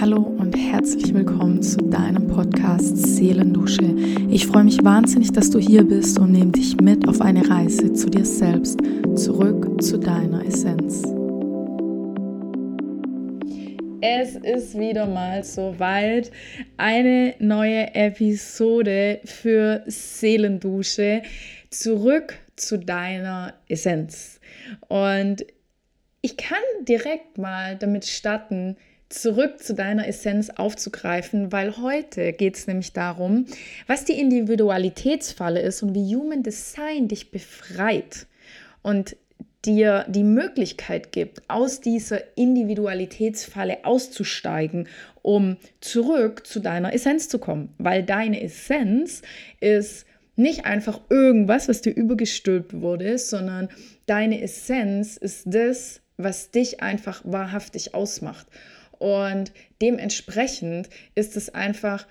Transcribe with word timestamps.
Hallo 0.00 0.18
und 0.18 0.56
herzlich 0.56 1.12
willkommen 1.12 1.60
zu 1.60 1.78
deinem 1.78 2.28
Podcast 2.28 2.96
Seelendusche. 2.96 3.96
Ich 4.30 4.46
freue 4.46 4.62
mich 4.62 4.84
wahnsinnig, 4.84 5.32
dass 5.32 5.50
du 5.50 5.58
hier 5.58 5.82
bist 5.82 6.20
und 6.20 6.30
nehme 6.30 6.52
dich 6.52 6.80
mit 6.80 7.08
auf 7.08 7.20
eine 7.20 7.50
Reise 7.50 7.92
zu 7.92 8.08
dir 8.08 8.24
selbst, 8.24 8.78
zurück 9.16 9.82
zu 9.82 9.98
deiner 9.98 10.46
Essenz. 10.46 11.02
Es 14.00 14.36
ist 14.36 14.78
wieder 14.78 15.06
mal 15.06 15.42
soweit. 15.42 16.30
Eine 16.76 17.34
neue 17.40 17.92
Episode 17.96 19.18
für 19.24 19.82
Seelendusche. 19.86 21.22
Zurück 21.70 22.38
zu 22.54 22.78
deiner 22.78 23.54
Essenz. 23.66 24.38
Und 24.86 25.44
ich 26.20 26.36
kann 26.36 26.62
direkt 26.86 27.36
mal 27.36 27.76
damit 27.76 28.04
starten, 28.04 28.76
zurück 29.08 29.62
zu 29.62 29.74
deiner 29.74 30.06
Essenz 30.06 30.50
aufzugreifen, 30.50 31.50
weil 31.50 31.78
heute 31.78 32.32
geht 32.32 32.56
es 32.56 32.66
nämlich 32.66 32.92
darum, 32.92 33.46
was 33.86 34.04
die 34.04 34.20
Individualitätsfalle 34.20 35.60
ist 35.60 35.82
und 35.82 35.94
wie 35.94 36.14
Human 36.14 36.42
Design 36.42 37.08
dich 37.08 37.30
befreit 37.30 38.26
und 38.82 39.16
dir 39.64 40.04
die 40.08 40.24
Möglichkeit 40.24 41.10
gibt, 41.12 41.42
aus 41.48 41.80
dieser 41.80 42.36
Individualitätsfalle 42.36 43.84
auszusteigen, 43.84 44.88
um 45.22 45.56
zurück 45.80 46.46
zu 46.46 46.60
deiner 46.60 46.92
Essenz 46.94 47.28
zu 47.28 47.38
kommen. 47.38 47.74
Weil 47.78 48.04
deine 48.04 48.42
Essenz 48.42 49.22
ist 49.60 50.06
nicht 50.36 50.64
einfach 50.64 51.00
irgendwas, 51.10 51.68
was 51.68 51.80
dir 51.80 51.90
übergestülpt 51.90 52.80
wurde, 52.80 53.18
sondern 53.18 53.68
deine 54.06 54.40
Essenz 54.40 55.16
ist 55.16 55.42
das, 55.46 56.00
was 56.16 56.50
dich 56.50 56.80
einfach 56.80 57.22
wahrhaftig 57.24 57.94
ausmacht. 57.94 58.46
Und 58.98 59.52
dementsprechend 59.80 60.88
ist 61.14 61.36
es 61.36 61.54
einfach 61.54 62.06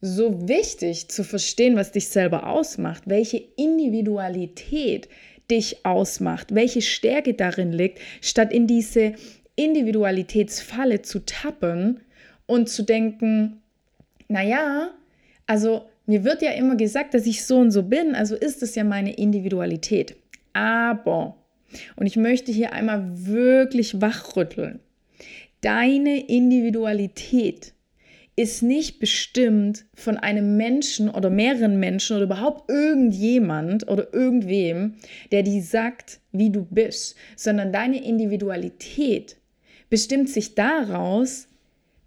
so 0.00 0.48
wichtig 0.48 1.08
zu 1.08 1.24
verstehen, 1.24 1.76
was 1.76 1.92
dich 1.92 2.08
selber 2.08 2.48
ausmacht, 2.48 3.04
welche 3.06 3.42
Individualität 3.56 5.08
dich 5.50 5.84
ausmacht, 5.84 6.54
welche 6.54 6.82
Stärke 6.82 7.34
darin 7.34 7.72
liegt, 7.72 8.00
statt 8.20 8.52
in 8.52 8.66
diese 8.66 9.14
Individualitätsfalle 9.56 11.02
zu 11.02 11.24
tappen 11.24 12.00
und 12.46 12.68
zu 12.68 12.82
denken, 12.82 13.62
naja, 14.28 14.90
also 15.46 15.86
mir 16.06 16.24
wird 16.24 16.42
ja 16.42 16.50
immer 16.52 16.76
gesagt, 16.76 17.14
dass 17.14 17.26
ich 17.26 17.44
so 17.44 17.58
und 17.58 17.70
so 17.70 17.82
bin, 17.82 18.14
also 18.14 18.36
ist 18.36 18.62
es 18.62 18.74
ja 18.74 18.84
meine 18.84 19.14
Individualität. 19.14 20.16
Aber, 20.52 21.36
und 21.96 22.06
ich 22.06 22.16
möchte 22.16 22.52
hier 22.52 22.72
einmal 22.72 23.04
wirklich 23.26 24.00
wachrütteln, 24.00 24.80
deine 25.64 26.28
Individualität 26.28 27.72
ist 28.36 28.62
nicht 28.62 28.98
bestimmt 28.98 29.86
von 29.94 30.16
einem 30.16 30.56
Menschen 30.56 31.08
oder 31.08 31.30
mehreren 31.30 31.78
Menschen 31.78 32.16
oder 32.16 32.24
überhaupt 32.24 32.68
irgendjemand 32.68 33.88
oder 33.88 34.12
irgendwem, 34.12 34.96
der 35.30 35.42
dir 35.42 35.62
sagt, 35.62 36.20
wie 36.32 36.50
du 36.50 36.64
bist, 36.64 37.16
sondern 37.36 37.72
deine 37.72 38.04
Individualität 38.04 39.36
bestimmt 39.88 40.28
sich 40.28 40.54
daraus, 40.54 41.48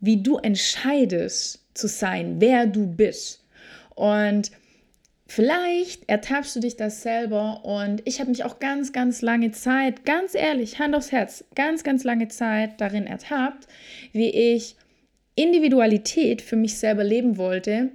wie 0.01 0.21
du 0.21 0.37
entscheidest 0.37 1.65
zu 1.73 1.87
sein, 1.87 2.35
wer 2.39 2.67
du 2.67 2.85
bist. 2.85 3.45
Und 3.95 4.51
Vielleicht 5.27 6.07
ertappst 6.09 6.55
du 6.55 6.61
dich 6.61 6.77
das 6.77 7.01
selber 7.01 7.65
und 7.65 8.01
ich 8.05 8.21
habe 8.21 8.29
mich 8.29 8.45
auch 8.45 8.59
ganz, 8.59 8.93
ganz 8.93 9.21
lange 9.21 9.51
Zeit, 9.51 10.05
ganz 10.05 10.35
ehrlich, 10.35 10.79
Hand 10.79 10.95
aufs 10.95 11.11
Herz, 11.11 11.43
ganz, 11.53 11.83
ganz 11.83 12.05
lange 12.05 12.29
Zeit 12.29 12.79
darin 12.79 13.05
ertappt, 13.05 13.67
wie 14.13 14.29
ich 14.29 14.77
Individualität 15.35 16.41
für 16.41 16.55
mich 16.55 16.77
selber 16.77 17.03
leben 17.03 17.37
wollte, 17.37 17.91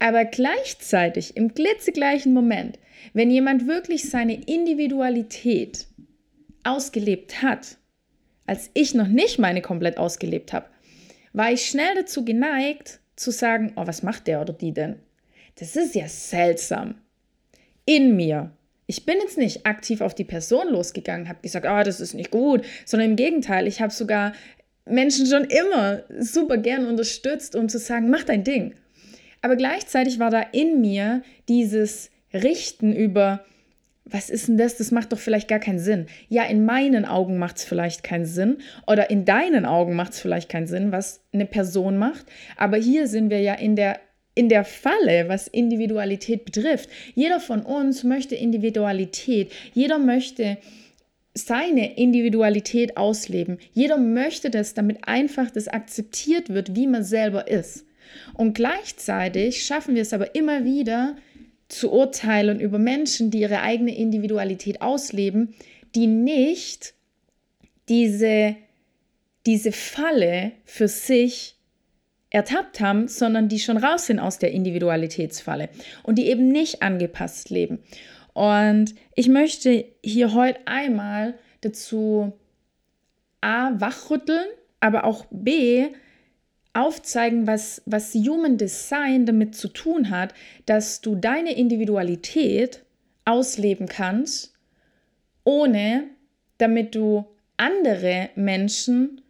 aber 0.00 0.24
gleichzeitig 0.24 1.36
im 1.36 1.54
glitzegleichen 1.54 2.34
Moment, 2.34 2.78
wenn 3.12 3.30
jemand 3.30 3.68
wirklich 3.68 4.10
seine 4.10 4.34
Individualität 4.34 5.86
ausgelebt 6.64 7.40
hat, 7.40 7.78
als 8.46 8.70
ich 8.74 8.94
noch 8.94 9.08
nicht 9.08 9.38
meine 9.38 9.62
komplett 9.62 9.96
ausgelebt 9.96 10.52
habe, 10.52 10.66
war 11.32 11.52
ich 11.52 11.66
schnell 11.66 11.94
dazu 11.94 12.24
geneigt 12.24 12.98
zu 13.14 13.30
sagen, 13.30 13.72
oh, 13.76 13.86
was 13.86 14.02
macht 14.02 14.26
der 14.26 14.40
oder 14.40 14.52
die 14.52 14.72
denn? 14.72 14.96
Das 15.58 15.76
ist 15.76 15.94
ja 15.94 16.08
seltsam. 16.08 16.96
In 17.84 18.16
mir. 18.16 18.52
Ich 18.86 19.04
bin 19.04 19.16
jetzt 19.20 19.38
nicht 19.38 19.66
aktiv 19.66 20.00
auf 20.00 20.14
die 20.14 20.24
Person 20.24 20.68
losgegangen, 20.68 21.28
habe 21.28 21.40
gesagt, 21.42 21.66
ah, 21.66 21.80
oh, 21.80 21.84
das 21.84 22.00
ist 22.00 22.14
nicht 22.14 22.30
gut, 22.30 22.64
sondern 22.86 23.10
im 23.10 23.16
Gegenteil, 23.16 23.66
ich 23.66 23.80
habe 23.80 23.92
sogar 23.92 24.32
Menschen 24.86 25.26
schon 25.26 25.44
immer 25.44 26.02
super 26.18 26.56
gern 26.56 26.86
unterstützt, 26.86 27.54
um 27.54 27.68
zu 27.68 27.78
sagen, 27.78 28.08
mach 28.08 28.24
dein 28.24 28.44
Ding. 28.44 28.74
Aber 29.42 29.56
gleichzeitig 29.56 30.18
war 30.18 30.30
da 30.30 30.40
in 30.40 30.80
mir 30.80 31.22
dieses 31.48 32.10
Richten 32.32 32.94
über, 32.94 33.44
was 34.04 34.30
ist 34.30 34.48
denn 34.48 34.56
das? 34.56 34.76
Das 34.76 34.90
macht 34.90 35.12
doch 35.12 35.18
vielleicht 35.18 35.48
gar 35.48 35.58
keinen 35.58 35.78
Sinn. 35.78 36.06
Ja, 36.28 36.44
in 36.44 36.64
meinen 36.64 37.04
Augen 37.04 37.38
macht 37.38 37.58
es 37.58 37.64
vielleicht 37.64 38.02
keinen 38.02 38.26
Sinn 38.26 38.58
oder 38.86 39.10
in 39.10 39.24
deinen 39.24 39.66
Augen 39.66 39.94
macht 39.94 40.12
es 40.12 40.20
vielleicht 40.20 40.48
keinen 40.48 40.66
Sinn, 40.66 40.92
was 40.92 41.20
eine 41.32 41.46
Person 41.46 41.98
macht. 41.98 42.26
Aber 42.56 42.78
hier 42.78 43.06
sind 43.06 43.30
wir 43.30 43.40
ja 43.40 43.54
in 43.54 43.76
der 43.76 44.00
in 44.38 44.48
der 44.48 44.64
Falle, 44.64 45.28
was 45.28 45.48
Individualität 45.48 46.44
betrifft. 46.44 46.88
Jeder 47.16 47.40
von 47.40 47.62
uns 47.62 48.04
möchte 48.04 48.36
Individualität. 48.36 49.50
Jeder 49.74 49.98
möchte 49.98 50.58
seine 51.34 51.96
Individualität 51.96 52.96
ausleben. 52.96 53.58
Jeder 53.72 53.98
möchte 53.98 54.48
das, 54.50 54.74
damit 54.74 55.08
einfach 55.08 55.50
das 55.50 55.66
akzeptiert 55.66 56.50
wird, 56.50 56.76
wie 56.76 56.86
man 56.86 57.02
selber 57.02 57.48
ist. 57.48 57.84
Und 58.34 58.54
gleichzeitig 58.54 59.64
schaffen 59.64 59.96
wir 59.96 60.02
es 60.02 60.12
aber 60.12 60.36
immer 60.36 60.64
wieder 60.64 61.16
zu 61.66 61.90
urteilen 61.90 62.60
über 62.60 62.78
Menschen, 62.78 63.32
die 63.32 63.40
ihre 63.40 63.62
eigene 63.62 63.96
Individualität 63.96 64.80
ausleben, 64.82 65.54
die 65.96 66.06
nicht 66.06 66.94
diese, 67.88 68.54
diese 69.46 69.72
Falle 69.72 70.52
für 70.64 70.86
sich 70.86 71.57
ertappt 72.30 72.80
haben, 72.80 73.08
sondern 73.08 73.48
die 73.48 73.58
schon 73.58 73.78
raus 73.78 74.06
sind 74.06 74.18
aus 74.18 74.38
der 74.38 74.52
Individualitätsfalle 74.52 75.68
und 76.02 76.16
die 76.16 76.26
eben 76.26 76.48
nicht 76.48 76.82
angepasst 76.82 77.50
leben. 77.50 77.78
Und 78.34 78.94
ich 79.14 79.28
möchte 79.28 79.84
hier 80.04 80.34
heute 80.34 80.60
einmal 80.66 81.34
dazu 81.60 82.32
A, 83.40 83.72
wachrütteln, 83.80 84.46
aber 84.80 85.04
auch 85.04 85.26
B, 85.30 85.88
aufzeigen, 86.74 87.46
was, 87.46 87.82
was 87.86 88.14
Human 88.14 88.58
Design 88.58 89.26
damit 89.26 89.54
zu 89.54 89.68
tun 89.68 90.10
hat, 90.10 90.34
dass 90.66 91.00
du 91.00 91.16
deine 91.16 91.56
Individualität 91.56 92.84
ausleben 93.24 93.86
kannst, 93.86 94.54
ohne 95.44 96.04
damit 96.58 96.94
du 96.94 97.26
andere 97.56 98.30
Menschen 98.36 99.22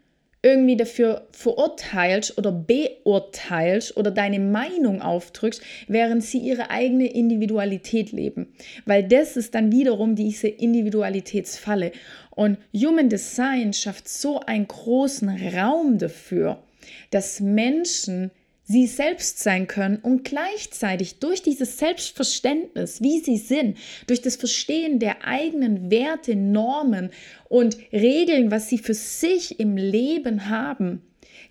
irgendwie 0.42 0.76
dafür 0.76 1.26
verurteilst 1.32 2.38
oder 2.38 2.52
beurteilst 2.52 3.96
oder 3.96 4.10
deine 4.10 4.38
Meinung 4.38 5.02
aufdrückst, 5.02 5.62
während 5.88 6.22
sie 6.22 6.38
ihre 6.38 6.70
eigene 6.70 7.06
Individualität 7.06 8.12
leben. 8.12 8.54
Weil 8.86 9.02
das 9.02 9.36
ist 9.36 9.54
dann 9.54 9.72
wiederum 9.72 10.14
diese 10.14 10.48
Individualitätsfalle. 10.48 11.92
Und 12.30 12.58
Human 12.72 13.08
Design 13.08 13.72
schafft 13.72 14.08
so 14.08 14.40
einen 14.40 14.68
großen 14.68 15.28
Raum 15.56 15.98
dafür, 15.98 16.62
dass 17.10 17.40
Menschen 17.40 18.30
sie 18.68 18.86
selbst 18.86 19.38
sein 19.38 19.66
können 19.66 19.96
und 19.96 20.24
gleichzeitig 20.24 21.18
durch 21.18 21.42
dieses 21.42 21.78
Selbstverständnis, 21.78 23.00
wie 23.00 23.20
sie 23.20 23.38
sind, 23.38 23.78
durch 24.06 24.20
das 24.20 24.36
Verstehen 24.36 24.98
der 24.98 25.24
eigenen 25.26 25.90
Werte, 25.90 26.36
Normen 26.36 27.10
und 27.48 27.78
Regeln, 27.92 28.50
was 28.50 28.68
sie 28.68 28.78
für 28.78 28.94
sich 28.94 29.58
im 29.58 29.78
Leben 29.78 30.50
haben, 30.50 31.02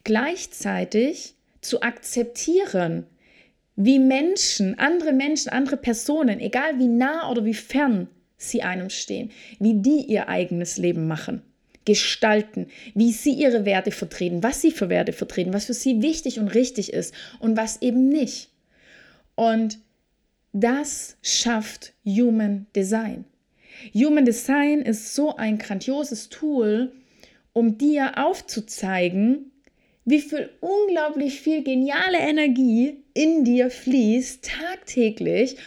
gleichzeitig 0.04 1.34
zu 1.62 1.82
akzeptieren, 1.82 3.08
wie 3.76 4.00
Menschen, 4.00 4.78
andere 4.78 5.12
Menschen, 5.12 5.50
andere 5.50 5.78
Personen, 5.78 6.40
egal 6.40 6.78
wie 6.78 6.88
nah 6.88 7.32
oder 7.32 7.46
wie 7.46 7.56
fern 7.56 8.08
sie 8.38 8.62
einem 8.62 8.92
stehen, 8.92 9.32
wie 9.60 9.74
die 9.74 10.06
ihr 10.06 10.30
eigenes 10.30 10.78
Leben 10.78 11.08
machen 11.08 11.42
gestalten, 11.88 12.68
wie 12.94 13.12
sie 13.12 13.32
ihre 13.32 13.66
Werte 13.66 13.92
vertreten, 13.92 14.44
was 14.44 14.62
sie 14.62 14.72
für 14.72 14.90
Werte 14.90 15.14
vertreten, 15.14 15.54
was 15.54 15.66
für 15.66 15.74
sie 15.74 16.04
wichtig 16.04 16.38
und 16.38 16.50
richtig 16.50 16.94
ist 16.94 17.16
und 17.40 17.58
was 17.58 17.82
eben 17.82 18.10
nicht. 18.10 18.50
Und 19.36 19.80
das 20.52 21.18
schafft 21.24 21.94
Human 22.06 22.68
Design. 22.76 23.24
Human 23.94 24.26
Design 24.26 24.82
ist 24.82 25.16
so 25.16 25.36
ein 25.38 25.58
grandioses 25.58 26.30
Tool, 26.30 26.92
um 27.54 27.78
dir 27.78 28.18
aufzuzeigen, 28.18 29.52
wie 30.04 30.22
viel 30.22 30.50
unglaublich 30.60 31.40
viel 31.40 31.64
geniale 31.64 32.18
Energie 32.18 33.04
in 33.14 33.46
dir 33.46 33.70
fließt 33.70 34.44
tagtäglich, 34.44 35.58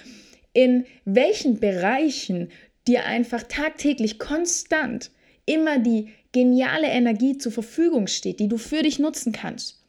in 0.52 0.84
welchen 1.04 1.60
Bereichen 1.60 2.50
dir 2.86 3.06
einfach 3.06 3.44
tagtäglich 3.44 4.18
konstant 4.18 5.10
immer 5.46 5.78
die 5.78 6.08
geniale 6.32 6.88
Energie 6.88 7.38
zur 7.38 7.52
Verfügung 7.52 8.06
steht, 8.06 8.40
die 8.40 8.48
du 8.48 8.56
für 8.56 8.82
dich 8.82 8.98
nutzen 8.98 9.32
kannst. 9.32 9.80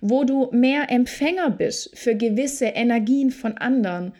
wo 0.00 0.24
du 0.24 0.48
mehr 0.52 0.90
Empfänger 0.90 1.50
bist 1.50 1.96
für 1.96 2.14
gewisse 2.14 2.66
Energien 2.66 3.30
von 3.30 3.56
anderen 3.58 4.12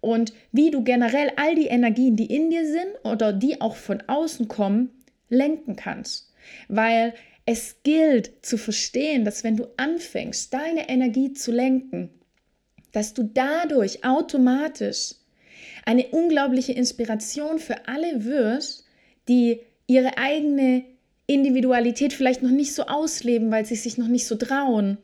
und 0.00 0.32
wie 0.50 0.70
du 0.70 0.82
generell 0.82 1.30
all 1.36 1.54
die 1.54 1.66
Energien, 1.66 2.16
die 2.16 2.26
in 2.26 2.50
dir 2.50 2.66
sind 2.66 3.04
oder 3.04 3.32
die 3.32 3.60
auch 3.60 3.76
von 3.76 4.02
außen 4.06 4.48
kommen, 4.48 4.90
lenken 5.28 5.76
kannst. 5.76 6.32
Weil 6.68 7.14
es 7.46 7.76
gilt 7.82 8.44
zu 8.44 8.58
verstehen, 8.58 9.24
dass 9.24 9.44
wenn 9.44 9.56
du 9.56 9.66
anfängst, 9.76 10.52
deine 10.52 10.88
Energie 10.88 11.32
zu 11.32 11.52
lenken, 11.52 12.10
dass 12.92 13.14
du 13.14 13.22
dadurch 13.22 14.04
automatisch 14.04 15.14
eine 15.84 16.06
unglaubliche 16.08 16.72
Inspiration 16.72 17.58
für 17.58 17.88
alle 17.88 18.24
wirst, 18.24 18.86
die 19.28 19.60
ihre 19.94 20.18
eigene 20.18 20.84
Individualität 21.26 22.12
vielleicht 22.12 22.42
noch 22.42 22.50
nicht 22.50 22.74
so 22.74 22.84
ausleben, 22.84 23.50
weil 23.50 23.64
sie 23.64 23.76
sich 23.76 23.98
noch 23.98 24.08
nicht 24.08 24.26
so 24.26 24.36
trauen. 24.36 24.98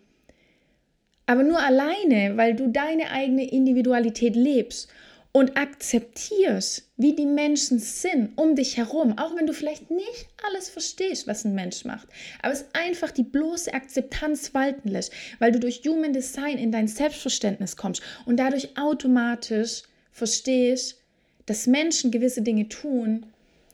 Aber 1.27 1.43
nur 1.43 1.61
alleine, 1.61 2.37
weil 2.37 2.55
du 2.55 2.69
deine 2.69 3.11
eigene 3.11 3.49
Individualität 3.51 4.35
lebst 4.35 4.89
und 5.33 5.59
akzeptierst, 5.59 6.89
wie 6.97 7.15
die 7.15 7.27
Menschen 7.27 7.79
sind 7.79 8.37
um 8.37 8.57
dich 8.57 8.77
herum, 8.77 9.19
auch 9.19 9.37
wenn 9.37 9.47
du 9.47 9.53
vielleicht 9.53 9.91
nicht 9.91 10.27
alles 10.47 10.71
verstehst, 10.71 11.27
was 11.27 11.45
ein 11.45 11.55
Mensch 11.55 11.85
macht, 11.85 12.09
aber 12.43 12.55
es 12.55 12.65
einfach 12.73 13.11
die 13.11 13.25
bloße 13.25 13.73
Akzeptanz 13.75 14.55
walten 14.55 14.89
lässt, 14.89 15.13
weil 15.39 15.53
du 15.53 15.61
durch 15.61 15.83
Human 15.87 16.15
Design 16.15 16.57
in 16.57 16.73
dein 16.73 16.89
Selbstverständnis 16.89 17.77
kommst 17.77 18.03
und 18.25 18.39
dadurch 18.39 18.79
automatisch 18.79 19.83
verstehst, 20.13 21.03
dass 21.47 21.67
Menschen 21.67 22.11
gewisse 22.11 22.43
Dinge 22.43 22.69
tun, 22.69 23.27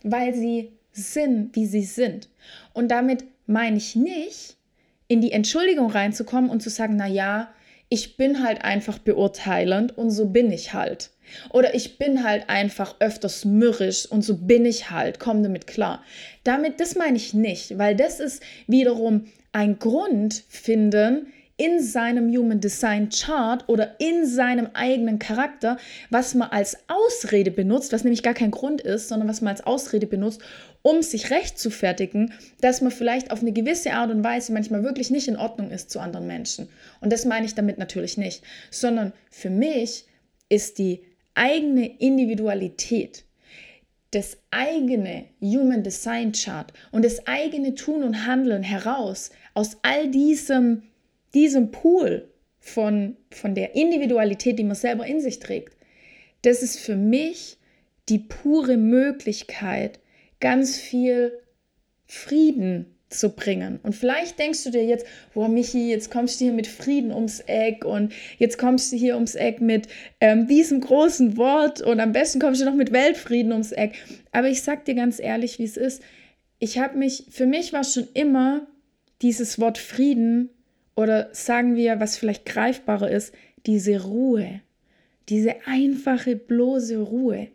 weil 0.02 0.34
sie 0.34 0.72
sind, 0.94 1.54
wie 1.56 1.66
sie 1.66 1.84
sind. 1.84 2.28
Und 2.72 2.88
damit 2.88 3.24
meine 3.46 3.76
ich 3.76 3.96
nicht, 3.96 4.56
in 5.08 5.20
die 5.20 5.32
Entschuldigung 5.32 5.90
reinzukommen 5.90 6.50
und 6.50 6.62
zu 6.62 6.70
sagen, 6.70 6.96
na 6.96 7.06
ja, 7.06 7.52
ich 7.88 8.16
bin 8.16 8.42
halt 8.42 8.64
einfach 8.64 8.98
beurteilend 8.98 9.96
und 9.96 10.10
so 10.10 10.26
bin 10.26 10.50
ich 10.50 10.72
halt. 10.72 11.10
Oder 11.50 11.74
ich 11.74 11.98
bin 11.98 12.24
halt 12.24 12.48
einfach 12.48 12.96
öfters 13.00 13.44
mürrisch 13.44 14.06
und 14.06 14.22
so 14.22 14.36
bin 14.36 14.64
ich 14.64 14.90
halt, 14.90 15.20
komm 15.20 15.42
damit 15.42 15.66
klar. 15.66 16.02
Damit, 16.42 16.80
das 16.80 16.96
meine 16.96 17.16
ich 17.16 17.34
nicht, 17.34 17.78
weil 17.78 17.94
das 17.94 18.20
ist 18.20 18.42
wiederum 18.66 19.26
ein 19.52 19.78
Grund 19.78 20.42
finden, 20.48 21.26
in 21.56 21.80
seinem 21.80 22.34
Human 22.34 22.60
Design 22.60 23.10
Chart 23.10 23.68
oder 23.68 24.00
in 24.00 24.26
seinem 24.26 24.70
eigenen 24.74 25.18
Charakter, 25.18 25.76
was 26.10 26.34
man 26.34 26.50
als 26.50 26.76
Ausrede 26.88 27.50
benutzt, 27.50 27.92
was 27.92 28.02
nämlich 28.02 28.22
gar 28.22 28.34
kein 28.34 28.50
Grund 28.50 28.80
ist, 28.80 29.08
sondern 29.08 29.28
was 29.28 29.40
man 29.40 29.52
als 29.52 29.64
Ausrede 29.64 30.06
benutzt, 30.06 30.40
um 30.82 31.02
sich 31.02 31.30
recht 31.30 31.58
zu 31.58 31.70
fertigen, 31.70 32.32
dass 32.60 32.80
man 32.80 32.90
vielleicht 32.90 33.30
auf 33.30 33.40
eine 33.40 33.52
gewisse 33.52 33.92
Art 33.92 34.10
und 34.10 34.24
Weise 34.24 34.52
manchmal 34.52 34.82
wirklich 34.82 35.10
nicht 35.10 35.28
in 35.28 35.36
Ordnung 35.36 35.70
ist 35.70 35.90
zu 35.90 36.00
anderen 36.00 36.26
Menschen. 36.26 36.68
Und 37.00 37.12
das 37.12 37.24
meine 37.24 37.46
ich 37.46 37.54
damit 37.54 37.78
natürlich 37.78 38.18
nicht, 38.18 38.42
sondern 38.70 39.12
für 39.30 39.50
mich 39.50 40.06
ist 40.48 40.78
die 40.78 41.04
eigene 41.34 41.86
Individualität, 42.00 43.24
das 44.10 44.36
eigene 44.50 45.24
Human 45.40 45.82
Design 45.82 46.32
Chart 46.32 46.72
und 46.92 47.04
das 47.04 47.26
eigene 47.26 47.74
Tun 47.74 48.02
und 48.02 48.26
Handeln 48.26 48.62
heraus 48.62 49.30
aus 49.54 49.78
all 49.82 50.08
diesem 50.10 50.82
diesem 51.34 51.70
Pool 51.70 52.28
von, 52.60 53.16
von 53.30 53.54
der 53.54 53.74
Individualität, 53.74 54.58
die 54.58 54.64
man 54.64 54.76
selber 54.76 55.06
in 55.06 55.20
sich 55.20 55.38
trägt, 55.38 55.76
das 56.42 56.62
ist 56.62 56.78
für 56.78 56.96
mich 56.96 57.58
die 58.08 58.18
pure 58.18 58.76
Möglichkeit, 58.76 59.98
ganz 60.40 60.76
viel 60.76 61.32
Frieden 62.06 62.94
zu 63.08 63.30
bringen. 63.30 63.80
Und 63.82 63.94
vielleicht 63.94 64.38
denkst 64.38 64.64
du 64.64 64.70
dir 64.70 64.84
jetzt, 64.84 65.06
boah, 65.32 65.48
Michi, 65.48 65.88
jetzt 65.88 66.10
kommst 66.10 66.40
du 66.40 66.44
hier 66.44 66.52
mit 66.52 66.66
Frieden 66.66 67.12
ums 67.12 67.40
Eck 67.40 67.84
und 67.84 68.12
jetzt 68.38 68.58
kommst 68.58 68.92
du 68.92 68.96
hier 68.96 69.14
ums 69.14 69.34
Eck 69.34 69.60
mit 69.60 69.88
ähm, 70.20 70.46
diesem 70.46 70.80
großen 70.80 71.36
Wort 71.36 71.80
und 71.80 72.00
am 72.00 72.12
besten 72.12 72.40
kommst 72.40 72.60
du 72.60 72.64
noch 72.64 72.74
mit 72.74 72.92
Weltfrieden 72.92 73.52
ums 73.52 73.72
Eck. 73.72 73.94
Aber 74.32 74.48
ich 74.48 74.62
sag 74.62 74.84
dir 74.84 74.94
ganz 74.94 75.20
ehrlich, 75.20 75.58
wie 75.58 75.64
es 75.64 75.76
ist. 75.76 76.02
Ich 76.58 76.78
habe 76.78 76.98
mich, 76.98 77.26
für 77.30 77.46
mich 77.46 77.72
war 77.72 77.84
schon 77.84 78.08
immer 78.14 78.66
dieses 79.22 79.58
Wort 79.60 79.78
Frieden 79.78 80.50
oder 80.96 81.28
sagen 81.32 81.76
wir, 81.76 82.00
was 82.00 82.16
vielleicht 82.16 82.44
greifbarer 82.46 83.10
ist, 83.10 83.34
diese 83.66 84.02
Ruhe, 84.04 84.60
diese 85.28 85.54
einfache, 85.66 86.36
bloße 86.36 86.98
Ruhe, 86.98 87.48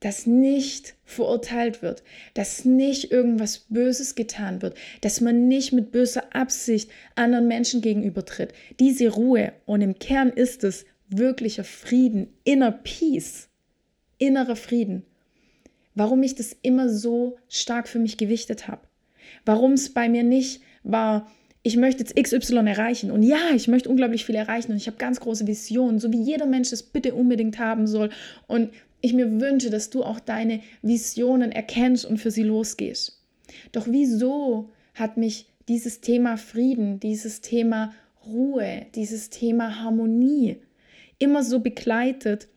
dass 0.00 0.26
nicht 0.26 0.94
verurteilt 1.04 1.82
wird, 1.82 2.02
dass 2.34 2.64
nicht 2.64 3.12
irgendwas 3.12 3.58
Böses 3.68 4.14
getan 4.14 4.62
wird, 4.62 4.76
dass 5.02 5.20
man 5.20 5.46
nicht 5.46 5.72
mit 5.72 5.92
böser 5.92 6.34
Absicht 6.34 6.90
anderen 7.14 7.48
Menschen 7.48 7.82
gegenübertritt. 7.82 8.54
Diese 8.78 9.10
Ruhe 9.10 9.52
und 9.66 9.82
im 9.82 9.98
Kern 9.98 10.30
ist 10.30 10.64
es 10.64 10.86
wirklicher 11.08 11.64
Frieden, 11.64 12.28
inner 12.44 12.72
Peace, 12.72 13.48
innerer 14.18 14.56
Frieden. 14.56 15.04
Warum 15.94 16.22
ich 16.22 16.34
das 16.34 16.56
immer 16.62 16.88
so 16.88 17.36
stark 17.48 17.86
für 17.86 17.98
mich 17.98 18.16
gewichtet 18.16 18.68
habe. 18.68 18.82
Warum 19.44 19.72
es 19.72 19.92
bei 19.92 20.08
mir 20.08 20.22
nicht 20.22 20.62
war, 20.82 21.30
ich 21.62 21.76
möchte 21.76 22.02
jetzt 22.02 22.16
XY 22.16 22.66
erreichen. 22.66 23.10
Und 23.10 23.22
ja, 23.22 23.50
ich 23.54 23.68
möchte 23.68 23.88
unglaublich 23.88 24.24
viel 24.24 24.34
erreichen 24.34 24.72
und 24.72 24.78
ich 24.78 24.86
habe 24.86 24.96
ganz 24.96 25.20
große 25.20 25.46
Visionen, 25.46 25.98
so 25.98 26.12
wie 26.12 26.22
jeder 26.22 26.46
Mensch 26.46 26.72
es 26.72 26.82
bitte 26.82 27.14
unbedingt 27.14 27.58
haben 27.58 27.86
soll. 27.86 28.10
Und 28.46 28.70
ich 29.02 29.12
mir 29.12 29.40
wünsche, 29.40 29.70
dass 29.70 29.90
du 29.90 30.02
auch 30.02 30.20
deine 30.20 30.60
Visionen 30.82 31.52
erkennst 31.52 32.04
und 32.04 32.18
für 32.18 32.30
sie 32.30 32.42
losgehst. 32.42 33.22
Doch 33.72 33.86
wieso 33.88 34.70
hat 34.94 35.16
mich 35.16 35.46
dieses 35.68 36.00
Thema 36.00 36.36
Frieden, 36.36 37.00
dieses 37.00 37.40
Thema 37.40 37.92
Ruhe, 38.26 38.86
dieses 38.94 39.30
Thema 39.30 39.80
Harmonie 39.80 40.56
immer 41.18 41.42
so 41.42 41.60
begleitet? 41.60 42.48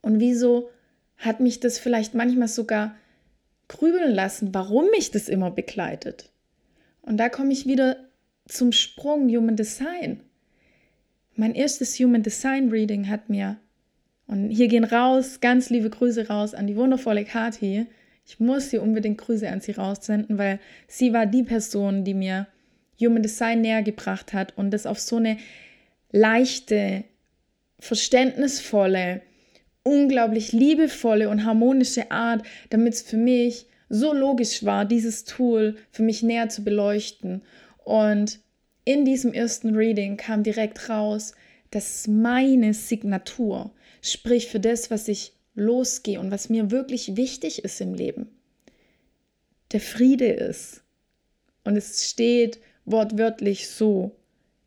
Und 0.00 0.20
wieso 0.20 0.70
hat 1.16 1.40
mich 1.40 1.60
das 1.60 1.78
vielleicht 1.78 2.14
manchmal 2.14 2.48
sogar 2.48 2.94
grübeln 3.68 4.12
lassen, 4.12 4.52
warum 4.52 4.90
mich 4.90 5.10
das 5.10 5.28
immer 5.28 5.50
begleitet? 5.50 6.30
Und 7.02 7.16
da 7.16 7.28
komme 7.28 7.52
ich 7.52 7.66
wieder 7.66 7.96
zum 8.46 8.72
Sprung 8.72 9.28
Human 9.28 9.56
Design. 9.56 10.20
Mein 11.34 11.54
erstes 11.54 11.98
Human 11.98 12.22
Design 12.22 12.70
Reading 12.70 13.08
hat 13.08 13.28
mir, 13.28 13.58
und 14.26 14.50
hier 14.50 14.68
gehen 14.68 14.84
raus, 14.84 15.40
ganz 15.40 15.70
liebe 15.70 15.90
Grüße 15.90 16.28
raus 16.28 16.54
an 16.54 16.66
die 16.66 16.76
wundervolle 16.76 17.24
Kati. 17.24 17.86
Ich 18.26 18.40
muss 18.40 18.70
hier 18.70 18.82
unbedingt 18.82 19.18
Grüße 19.18 19.48
an 19.48 19.60
sie 19.60 19.72
raussenden, 19.72 20.38
weil 20.38 20.60
sie 20.86 21.12
war 21.12 21.26
die 21.26 21.42
Person, 21.42 22.04
die 22.04 22.14
mir 22.14 22.46
Human 23.00 23.22
Design 23.22 23.60
näher 23.60 23.82
gebracht 23.82 24.32
hat 24.32 24.56
und 24.56 24.70
das 24.70 24.86
auf 24.86 25.00
so 25.00 25.16
eine 25.16 25.38
leichte, 26.12 27.04
verständnisvolle, 27.78 29.22
unglaublich 29.82 30.52
liebevolle 30.52 31.28
und 31.28 31.44
harmonische 31.44 32.10
Art, 32.10 32.44
damit 32.70 32.94
es 32.94 33.02
für 33.02 33.16
mich 33.16 33.66
so 33.88 34.14
logisch 34.14 34.64
war, 34.64 34.84
dieses 34.84 35.24
Tool 35.24 35.76
für 35.90 36.02
mich 36.02 36.22
näher 36.22 36.48
zu 36.48 36.62
beleuchten. 36.64 37.42
Und 37.84 38.40
in 38.84 39.04
diesem 39.04 39.32
ersten 39.32 39.74
Reading 39.76 40.16
kam 40.16 40.42
direkt 40.42 40.88
raus, 40.88 41.32
dass 41.70 42.06
meine 42.06 42.74
Signatur, 42.74 43.72
sprich 44.02 44.48
für 44.48 44.60
das, 44.60 44.90
was 44.90 45.08
ich 45.08 45.32
losgehe 45.54 46.20
und 46.20 46.30
was 46.30 46.48
mir 46.48 46.70
wirklich 46.70 47.16
wichtig 47.16 47.64
ist 47.64 47.80
im 47.80 47.94
Leben, 47.94 48.28
der 49.72 49.80
Friede 49.80 50.28
ist. 50.28 50.82
Und 51.64 51.76
es 51.76 52.08
steht 52.08 52.60
wortwörtlich 52.84 53.68
so 53.68 54.16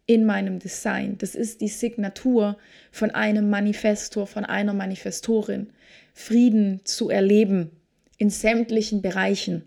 in 0.07 0.25
meinem 0.25 0.59
Design. 0.59 1.17
Das 1.17 1.35
ist 1.35 1.61
die 1.61 1.67
Signatur 1.67 2.57
von 2.91 3.11
einem 3.11 3.49
Manifestor, 3.49 4.27
von 4.27 4.45
einer 4.45 4.73
Manifestorin. 4.73 5.71
Frieden 6.13 6.81
zu 6.85 7.09
erleben 7.09 7.71
in 8.17 8.29
sämtlichen 8.29 9.01
Bereichen. 9.01 9.63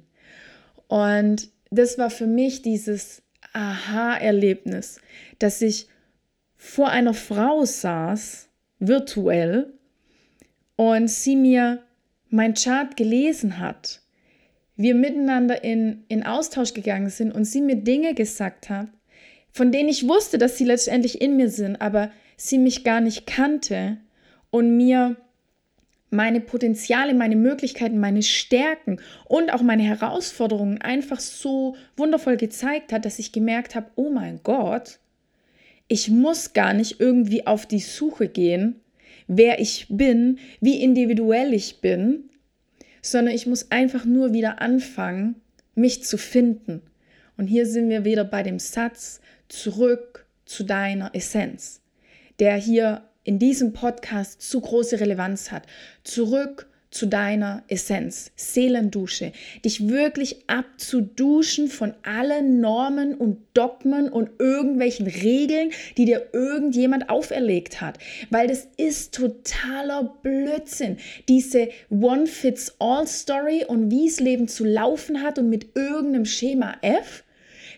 Und 0.87 1.51
das 1.71 1.99
war 1.99 2.09
für 2.09 2.27
mich 2.27 2.63
dieses 2.63 3.23
Aha-Erlebnis, 3.59 5.01
dass 5.39 5.61
ich 5.63 5.89
vor 6.57 6.89
einer 6.89 7.15
Frau 7.15 7.65
saß, 7.65 8.49
virtuell, 8.79 9.73
und 10.77 11.09
sie 11.09 11.35
mir 11.35 11.83
mein 12.31 12.55
Chart 12.55 12.97
gelesen 12.97 13.59
hat, 13.59 14.01
wir 14.77 14.95
miteinander 14.95 15.65
in, 15.65 16.05
in 16.07 16.25
Austausch 16.25 16.73
gegangen 16.73 17.11
sind 17.11 17.33
und 17.33 17.45
sie 17.45 17.61
mir 17.61 17.77
Dinge 17.77 18.15
gesagt 18.15 18.71
hat, 18.71 18.87
von 19.51 19.73
denen 19.73 19.89
ich 19.89 20.07
wusste, 20.07 20.39
dass 20.39 20.57
sie 20.57 20.65
letztendlich 20.65 21.21
in 21.21 21.37
mir 21.37 21.51
sind, 21.51 21.81
aber 21.81 22.13
sie 22.37 22.59
mich 22.59 22.85
gar 22.85 23.01
nicht 23.01 23.27
kannte 23.27 23.97
und 24.51 24.77
mir 24.77 25.17
meine 26.11 26.41
Potenziale, 26.41 27.15
meine 27.15 27.37
Möglichkeiten, 27.37 27.99
meine 27.99 28.23
Stärken 28.23 29.01
und 29.27 29.53
auch 29.53 29.63
meine 29.63 29.83
Herausforderungen 29.83 30.81
einfach 30.81 31.21
so 31.21 31.77
wundervoll 31.97 32.37
gezeigt 32.37 32.93
hat, 32.93 33.05
dass 33.05 33.19
ich 33.19 33.33
gemerkt 33.33 33.75
habe, 33.75 33.91
oh 33.97 34.11
mein 34.11 34.41
Gott, 34.43 34.99
ich 35.87 36.09
muss 36.09 36.53
gar 36.53 36.75
nicht 36.75 37.01
irgendwie 37.01 37.47
auf 37.47 37.67
die 37.67 37.81
Suche 37.81 38.29
gehen, 38.29 38.77
wer 39.27 39.61
ich 39.61 39.87
bin, 39.89 40.39
wie 40.61 40.83
individuell 40.83 41.55
ich 41.55 41.81
bin, 41.81 42.31
sondern 43.03 43.35
ich 43.35 43.47
muss 43.47 43.71
einfach 43.71 44.05
nur 44.05 44.33
wieder 44.33 44.61
anfangen, 44.61 45.37
mich 45.75 46.05
zu 46.05 46.19
finden. 46.19 46.83
Und 47.37 47.47
hier 47.47 47.67
sind 47.67 47.89
wir 47.89 48.05
wieder 48.05 48.25
bei 48.25 48.43
dem 48.43 48.59
Satz, 48.59 49.21
zurück 49.49 50.27
zu 50.45 50.65
deiner 50.65 51.15
Essenz, 51.15 51.81
der 52.39 52.57
hier 52.57 53.03
in 53.29 53.39
diesem 53.39 53.75
Podcast 53.75 54.41
zu 54.41 54.59
große 54.59 55.01
Relevanz 55.01 55.53
hat. 55.53 55.65
Zurück 56.03 56.67
zu 56.91 57.05
deiner 57.05 57.63
Essenz, 57.69 58.33
Seelendusche, 58.37 59.33
dich 59.63 59.87
wirklich 59.87 60.49
abzuduschen 60.49 61.69
von 61.69 61.93
allen 62.05 62.63
Normen 62.63 63.15
und 63.15 63.37
Dogmen 63.53 64.09
und 64.09 64.31
irgendwelchen 64.39 65.07
Regeln, 65.07 65.73
die 65.99 66.07
dir 66.07 66.31
irgendjemand 66.33 67.11
auferlegt 67.11 67.83
hat, 67.83 67.99
weil 68.31 68.49
das 68.49 68.67
ist 68.79 69.15
totaler 69.15 70.17
Blödsinn. 70.23 70.97
Diese 71.29 71.69
One-Fits-All-Story 71.91 73.67
und 73.69 73.91
wie 73.91 74.07
es 74.07 74.21
Leben 74.21 74.49
zu 74.49 74.65
laufen 74.65 75.23
hat 75.23 75.39
und 75.39 75.51
mit 75.51 75.77
irgendeinem 75.77 76.25
Schema 76.25 76.77
F, 76.81 77.25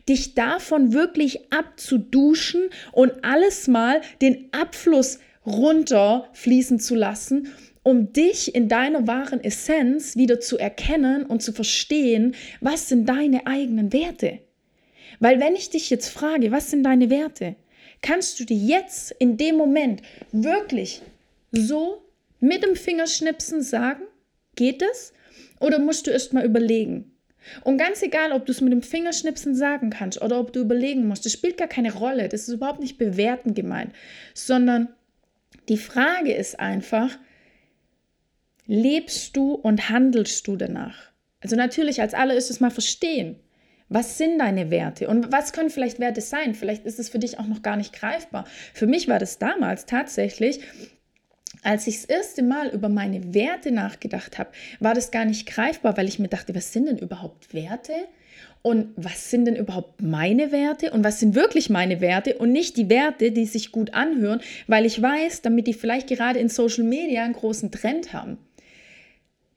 dich 0.08 0.34
davon 0.34 0.92
wirklich 0.92 1.52
abzuduschen 1.52 2.70
und 2.92 3.24
alles 3.24 3.66
mal 3.66 4.00
den 4.22 4.48
Abfluss 4.52 5.18
runterfließen 5.46 6.80
zu 6.80 6.94
lassen 6.94 7.48
um 7.82 8.12
dich 8.12 8.54
in 8.54 8.68
deiner 8.68 9.06
wahren 9.06 9.42
Essenz 9.42 10.16
wieder 10.16 10.40
zu 10.40 10.58
erkennen 10.58 11.24
und 11.24 11.42
zu 11.42 11.52
verstehen, 11.52 12.34
was 12.60 12.88
sind 12.88 13.08
deine 13.08 13.46
eigenen 13.46 13.92
Werte. 13.92 14.40
Weil 15.18 15.40
wenn 15.40 15.54
ich 15.54 15.70
dich 15.70 15.90
jetzt 15.90 16.08
frage, 16.08 16.50
was 16.52 16.70
sind 16.70 16.84
deine 16.84 17.10
Werte, 17.10 17.56
kannst 18.02 18.38
du 18.38 18.44
dir 18.44 18.56
jetzt 18.56 19.12
in 19.18 19.36
dem 19.36 19.56
Moment 19.56 20.02
wirklich 20.32 21.02
so 21.52 22.02
mit 22.38 22.62
dem 22.62 22.76
Fingerschnipsen 22.76 23.62
sagen, 23.62 24.02
geht 24.56 24.82
es? 24.82 25.12
Oder 25.58 25.78
musst 25.78 26.06
du 26.06 26.10
erst 26.10 26.32
mal 26.32 26.44
überlegen? 26.44 27.12
Und 27.64 27.78
ganz 27.78 28.02
egal, 28.02 28.32
ob 28.32 28.46
du 28.46 28.52
es 28.52 28.60
mit 28.60 28.72
dem 28.72 28.82
Fingerschnipsen 28.82 29.54
sagen 29.54 29.90
kannst 29.90 30.20
oder 30.20 30.38
ob 30.38 30.52
du 30.52 30.60
überlegen 30.60 31.06
musst, 31.06 31.24
das 31.24 31.32
spielt 31.32 31.56
gar 31.56 31.68
keine 31.68 31.92
Rolle. 31.92 32.28
Das 32.28 32.42
ist 32.42 32.54
überhaupt 32.54 32.80
nicht 32.80 32.98
bewerten 32.98 33.54
gemeint, 33.54 33.92
sondern 34.34 34.88
die 35.70 35.78
Frage 35.78 36.34
ist 36.34 36.58
einfach, 36.58 37.16
lebst 38.66 39.36
du 39.36 39.52
und 39.52 39.88
handelst 39.88 40.46
du 40.46 40.56
danach? 40.56 41.10
Also 41.40 41.56
natürlich 41.56 42.00
als 42.00 42.12
allererstes 42.12 42.60
mal 42.60 42.72
verstehen, 42.72 43.36
was 43.88 44.18
sind 44.18 44.38
deine 44.38 44.70
Werte 44.70 45.08
und 45.08 45.32
was 45.32 45.52
können 45.52 45.70
vielleicht 45.70 46.00
Werte 46.00 46.20
sein? 46.20 46.54
Vielleicht 46.54 46.84
ist 46.86 46.98
es 46.98 47.08
für 47.08 47.18
dich 47.20 47.38
auch 47.38 47.46
noch 47.46 47.62
gar 47.62 47.76
nicht 47.76 47.92
greifbar. 47.92 48.46
Für 48.74 48.86
mich 48.86 49.08
war 49.08 49.18
das 49.18 49.38
damals 49.38 49.86
tatsächlich, 49.86 50.60
als 51.62 51.86
ich 51.86 51.96
das 51.96 52.04
erste 52.04 52.42
Mal 52.42 52.68
über 52.68 52.88
meine 52.88 53.32
Werte 53.32 53.70
nachgedacht 53.70 54.38
habe, 54.38 54.50
war 54.80 54.94
das 54.94 55.10
gar 55.12 55.24
nicht 55.24 55.46
greifbar, 55.46 55.96
weil 55.96 56.08
ich 56.08 56.18
mir 56.18 56.28
dachte, 56.28 56.54
was 56.54 56.72
sind 56.72 56.86
denn 56.86 56.98
überhaupt 56.98 57.54
Werte? 57.54 57.94
Und 58.62 58.88
was 58.96 59.30
sind 59.30 59.46
denn 59.46 59.56
überhaupt 59.56 60.02
meine 60.02 60.52
Werte? 60.52 60.90
Und 60.90 61.02
was 61.02 61.18
sind 61.18 61.34
wirklich 61.34 61.70
meine 61.70 62.00
Werte? 62.00 62.36
Und 62.36 62.52
nicht 62.52 62.76
die 62.76 62.90
Werte, 62.90 63.32
die 63.32 63.46
sich 63.46 63.72
gut 63.72 63.94
anhören, 63.94 64.40
weil 64.66 64.84
ich 64.84 65.00
weiß, 65.00 65.42
damit 65.42 65.66
die 65.66 65.72
vielleicht 65.72 66.08
gerade 66.08 66.38
in 66.38 66.50
Social 66.50 66.84
Media 66.84 67.24
einen 67.24 67.32
großen 67.32 67.70
Trend 67.70 68.12
haben. 68.12 68.36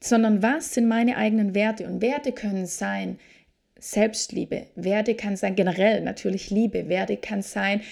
Sondern 0.00 0.42
was 0.42 0.72
sind 0.72 0.88
meine 0.88 1.16
eigenen 1.16 1.54
Werte? 1.54 1.86
Und 1.86 2.00
Werte 2.00 2.32
können 2.32 2.66
sein 2.66 3.18
Selbstliebe, 3.78 4.68
Werte 4.76 5.14
kann 5.14 5.36
sein 5.36 5.56
generell 5.56 6.00
natürlich 6.00 6.48
Liebe, 6.48 6.88
Werte 6.88 7.18
kann 7.18 7.42
sein 7.42 7.82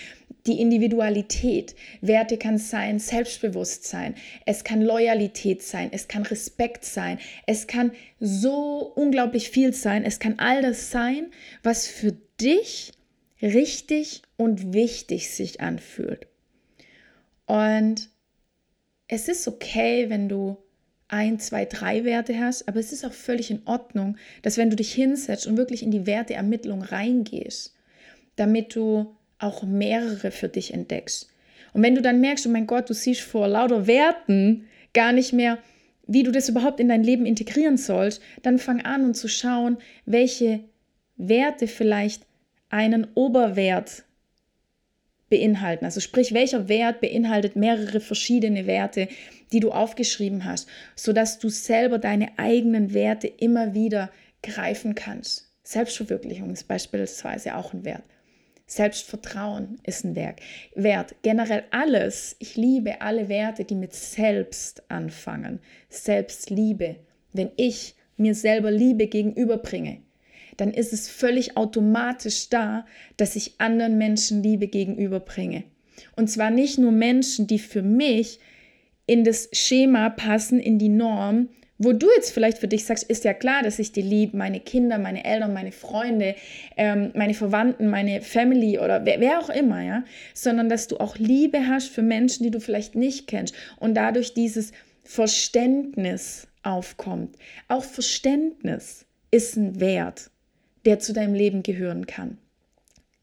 die 0.46 0.60
Individualität, 0.60 1.76
Werte 2.00 2.36
kann 2.36 2.58
sein 2.58 2.98
Selbstbewusstsein, 2.98 4.14
es 4.44 4.64
kann 4.64 4.82
Loyalität 4.82 5.62
sein, 5.62 5.90
es 5.92 6.08
kann 6.08 6.24
Respekt 6.24 6.84
sein, 6.84 7.18
es 7.46 7.66
kann 7.66 7.92
so 8.18 8.92
unglaublich 8.94 9.50
viel 9.50 9.72
sein, 9.72 10.04
es 10.04 10.18
kann 10.18 10.38
all 10.38 10.62
das 10.62 10.90
sein, 10.90 11.30
was 11.62 11.86
für 11.86 12.16
dich 12.40 12.92
richtig 13.40 14.22
und 14.36 14.72
wichtig 14.72 15.30
sich 15.30 15.60
anfühlt. 15.60 16.26
Und 17.46 18.08
es 19.08 19.28
ist 19.28 19.46
okay, 19.46 20.10
wenn 20.10 20.28
du 20.28 20.56
ein, 21.08 21.38
zwei, 21.38 21.66
drei 21.66 22.04
Werte 22.04 22.38
hast, 22.40 22.66
aber 22.68 22.80
es 22.80 22.92
ist 22.92 23.04
auch 23.04 23.12
völlig 23.12 23.50
in 23.50 23.62
Ordnung, 23.66 24.16
dass 24.40 24.56
wenn 24.56 24.70
du 24.70 24.76
dich 24.76 24.94
hinsetzt 24.94 25.46
und 25.46 25.58
wirklich 25.58 25.82
in 25.82 25.90
die 25.90 26.06
Werteermittlung 26.06 26.82
reingehst, 26.82 27.74
damit 28.36 28.74
du 28.74 29.14
auch 29.42 29.62
mehrere 29.62 30.30
für 30.30 30.48
dich 30.48 30.72
entdeckst. 30.72 31.28
Und 31.72 31.82
wenn 31.82 31.94
du 31.94 32.02
dann 32.02 32.20
merkst, 32.20 32.46
oh 32.46 32.50
mein 32.50 32.66
Gott, 32.66 32.90
du 32.90 32.94
siehst 32.94 33.22
vor 33.22 33.48
lauter 33.48 33.86
Werten 33.86 34.66
gar 34.92 35.12
nicht 35.12 35.32
mehr, 35.32 35.58
wie 36.06 36.22
du 36.22 36.32
das 36.32 36.48
überhaupt 36.48 36.80
in 36.80 36.88
dein 36.88 37.02
Leben 37.02 37.26
integrieren 37.26 37.76
sollst, 37.76 38.20
dann 38.42 38.58
fang 38.58 38.82
an 38.82 39.04
und 39.04 39.14
zu 39.14 39.28
schauen, 39.28 39.78
welche 40.04 40.60
Werte 41.16 41.66
vielleicht 41.66 42.26
einen 42.68 43.06
Oberwert 43.14 44.04
beinhalten. 45.30 45.86
Also 45.86 46.00
sprich, 46.00 46.34
welcher 46.34 46.68
Wert 46.68 47.00
beinhaltet 47.00 47.56
mehrere 47.56 48.00
verschiedene 48.00 48.66
Werte, 48.66 49.08
die 49.52 49.60
du 49.60 49.70
aufgeschrieben 49.70 50.44
hast, 50.44 50.68
sodass 50.94 51.38
du 51.38 51.48
selber 51.48 51.98
deine 51.98 52.38
eigenen 52.38 52.92
Werte 52.92 53.28
immer 53.28 53.72
wieder 53.74 54.10
greifen 54.42 54.94
kannst. 54.94 55.50
Selbstverwirklichung 55.62 56.50
ist 56.50 56.68
beispielsweise 56.68 57.56
auch 57.56 57.72
ein 57.72 57.84
Wert. 57.84 58.02
Selbstvertrauen 58.74 59.78
ist 59.84 60.02
ein 60.02 60.16
Werk. 60.16 60.40
Wert. 60.74 61.14
Generell 61.20 61.64
alles. 61.72 62.36
Ich 62.38 62.56
liebe 62.56 63.02
alle 63.02 63.28
Werte, 63.28 63.64
die 63.64 63.74
mit 63.74 63.92
Selbst 63.92 64.82
anfangen. 64.90 65.60
Selbstliebe. 65.90 66.96
Wenn 67.34 67.50
ich 67.56 67.94
mir 68.16 68.34
selber 68.34 68.70
Liebe 68.70 69.08
gegenüberbringe, 69.08 69.98
dann 70.56 70.72
ist 70.72 70.94
es 70.94 71.10
völlig 71.10 71.58
automatisch 71.58 72.48
da, 72.48 72.86
dass 73.18 73.36
ich 73.36 73.60
anderen 73.60 73.98
Menschen 73.98 74.42
Liebe 74.42 74.68
gegenüberbringe. 74.68 75.64
Und 76.16 76.28
zwar 76.30 76.50
nicht 76.50 76.78
nur 76.78 76.92
Menschen, 76.92 77.46
die 77.46 77.58
für 77.58 77.82
mich 77.82 78.38
in 79.04 79.22
das 79.22 79.50
Schema 79.52 80.08
passen, 80.08 80.58
in 80.58 80.78
die 80.78 80.88
Norm, 80.88 81.50
wo 81.84 81.92
du 81.92 82.06
jetzt 82.16 82.32
vielleicht 82.32 82.58
für 82.58 82.68
dich 82.68 82.84
sagst, 82.84 83.04
ist 83.04 83.24
ja 83.24 83.34
klar, 83.34 83.62
dass 83.62 83.78
ich 83.78 83.92
die 83.92 84.02
liebe, 84.02 84.36
meine 84.36 84.60
Kinder, 84.60 84.98
meine 84.98 85.24
Eltern, 85.24 85.52
meine 85.52 85.72
Freunde, 85.72 86.34
ähm, 86.76 87.10
meine 87.14 87.34
Verwandten, 87.34 87.88
meine 87.88 88.20
Family 88.20 88.78
oder 88.78 89.04
wer, 89.04 89.20
wer, 89.20 89.38
auch 89.38 89.50
immer, 89.50 89.82
ja, 89.82 90.04
sondern 90.34 90.68
dass 90.68 90.88
du 90.88 90.98
auch 90.98 91.16
Liebe 91.16 91.66
hast 91.68 91.88
für 91.88 92.02
Menschen, 92.02 92.44
die 92.44 92.50
du 92.50 92.60
vielleicht 92.60 92.94
nicht 92.94 93.26
kennst 93.26 93.54
und 93.78 93.94
dadurch 93.94 94.34
dieses 94.34 94.72
Verständnis 95.04 96.46
aufkommt. 96.62 97.36
Auch 97.68 97.84
Verständnis 97.84 99.06
ist 99.30 99.56
ein 99.56 99.80
Wert 99.80 100.30
der 100.84 100.98
zu 100.98 101.12
deinem 101.12 101.34
Leben 101.34 101.62
gehören 101.62 102.06
kann. 102.06 102.38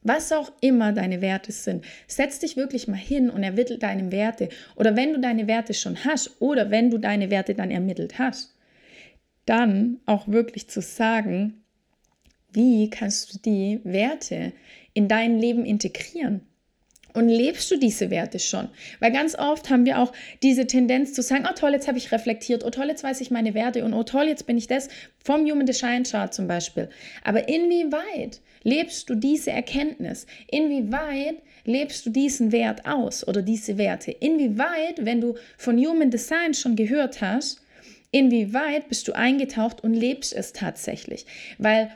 Was 0.01 0.31
auch 0.31 0.51
immer 0.61 0.93
deine 0.93 1.21
Werte 1.21 1.51
sind, 1.51 1.83
setz 2.07 2.39
dich 2.39 2.55
wirklich 2.55 2.87
mal 2.87 2.95
hin 2.95 3.29
und 3.29 3.43
ermittel 3.43 3.77
deine 3.77 4.11
Werte. 4.11 4.49
Oder 4.75 4.95
wenn 4.95 5.13
du 5.13 5.19
deine 5.19 5.47
Werte 5.47 5.73
schon 5.73 6.03
hast 6.05 6.41
oder 6.41 6.71
wenn 6.71 6.89
du 6.89 6.97
deine 6.97 7.29
Werte 7.29 7.53
dann 7.53 7.69
ermittelt 7.69 8.17
hast, 8.17 8.55
dann 9.45 9.99
auch 10.05 10.27
wirklich 10.27 10.69
zu 10.69 10.81
sagen, 10.81 11.63
wie 12.51 12.89
kannst 12.89 13.33
du 13.33 13.39
die 13.39 13.81
Werte 13.83 14.53
in 14.93 15.07
dein 15.07 15.37
Leben 15.37 15.65
integrieren? 15.65 16.41
Und 17.13 17.27
lebst 17.27 17.71
du 17.71 17.77
diese 17.77 18.09
Werte 18.11 18.39
schon? 18.39 18.69
Weil 18.99 19.11
ganz 19.11 19.35
oft 19.35 19.69
haben 19.69 19.85
wir 19.85 19.99
auch 19.99 20.13
diese 20.43 20.67
Tendenz 20.67 21.13
zu 21.13 21.21
sagen, 21.21 21.47
oh 21.49 21.53
toll, 21.55 21.71
jetzt 21.71 21.87
habe 21.87 21.97
ich 21.97 22.11
reflektiert, 22.11 22.63
oh 22.63 22.69
toll, 22.69 22.87
jetzt 22.87 23.03
weiß 23.03 23.21
ich 23.21 23.31
meine 23.31 23.53
Werte 23.53 23.83
und 23.83 23.93
oh 23.93 24.03
toll, 24.03 24.27
jetzt 24.27 24.45
bin 24.45 24.57
ich 24.57 24.67
das 24.67 24.89
vom 25.23 25.41
Human 25.41 25.65
Design 25.65 26.03
Chart 26.03 26.33
zum 26.33 26.47
Beispiel. 26.47 26.89
Aber 27.23 27.47
inwieweit 27.47 28.41
lebst 28.63 29.09
du 29.09 29.15
diese 29.15 29.51
Erkenntnis? 29.51 30.27
Inwieweit 30.51 31.37
lebst 31.65 32.05
du 32.05 32.09
diesen 32.09 32.51
Wert 32.51 32.85
aus 32.85 33.27
oder 33.27 33.41
diese 33.41 33.77
Werte? 33.77 34.11
Inwieweit, 34.11 35.03
wenn 35.05 35.21
du 35.21 35.35
von 35.57 35.77
Human 35.77 36.11
Design 36.11 36.53
schon 36.53 36.75
gehört 36.75 37.21
hast, 37.21 37.61
inwieweit 38.11 38.87
bist 38.89 39.07
du 39.07 39.13
eingetaucht 39.13 39.83
und 39.83 39.93
lebst 39.93 40.33
es 40.33 40.53
tatsächlich? 40.53 41.25
Weil 41.57 41.91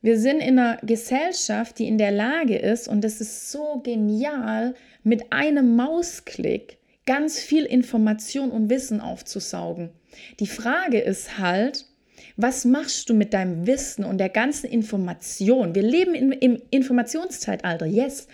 wir 0.00 0.18
sind 0.18 0.40
in 0.40 0.58
einer 0.58 0.78
Gesellschaft, 0.82 1.78
die 1.78 1.88
in 1.88 1.98
der 1.98 2.12
Lage 2.12 2.56
ist, 2.56 2.88
und 2.88 3.02
das 3.02 3.20
ist 3.20 3.50
so 3.50 3.80
genial, 3.82 4.74
mit 5.02 5.32
einem 5.32 5.74
Mausklick 5.76 6.78
ganz 7.04 7.40
viel 7.40 7.64
Information 7.64 8.50
und 8.50 8.70
Wissen 8.70 9.00
aufzusaugen. 9.00 9.90
Die 10.40 10.46
Frage 10.46 11.00
ist 11.00 11.38
halt, 11.38 11.86
was 12.36 12.64
machst 12.64 13.08
du 13.08 13.14
mit 13.14 13.32
deinem 13.32 13.66
Wissen 13.66 14.04
und 14.04 14.18
der 14.18 14.28
ganzen 14.28 14.66
Information? 14.66 15.74
Wir 15.74 15.82
leben 15.82 16.14
in, 16.14 16.32
im 16.32 16.62
Informationszeitalter, 16.70 17.86
yes. 17.86 18.28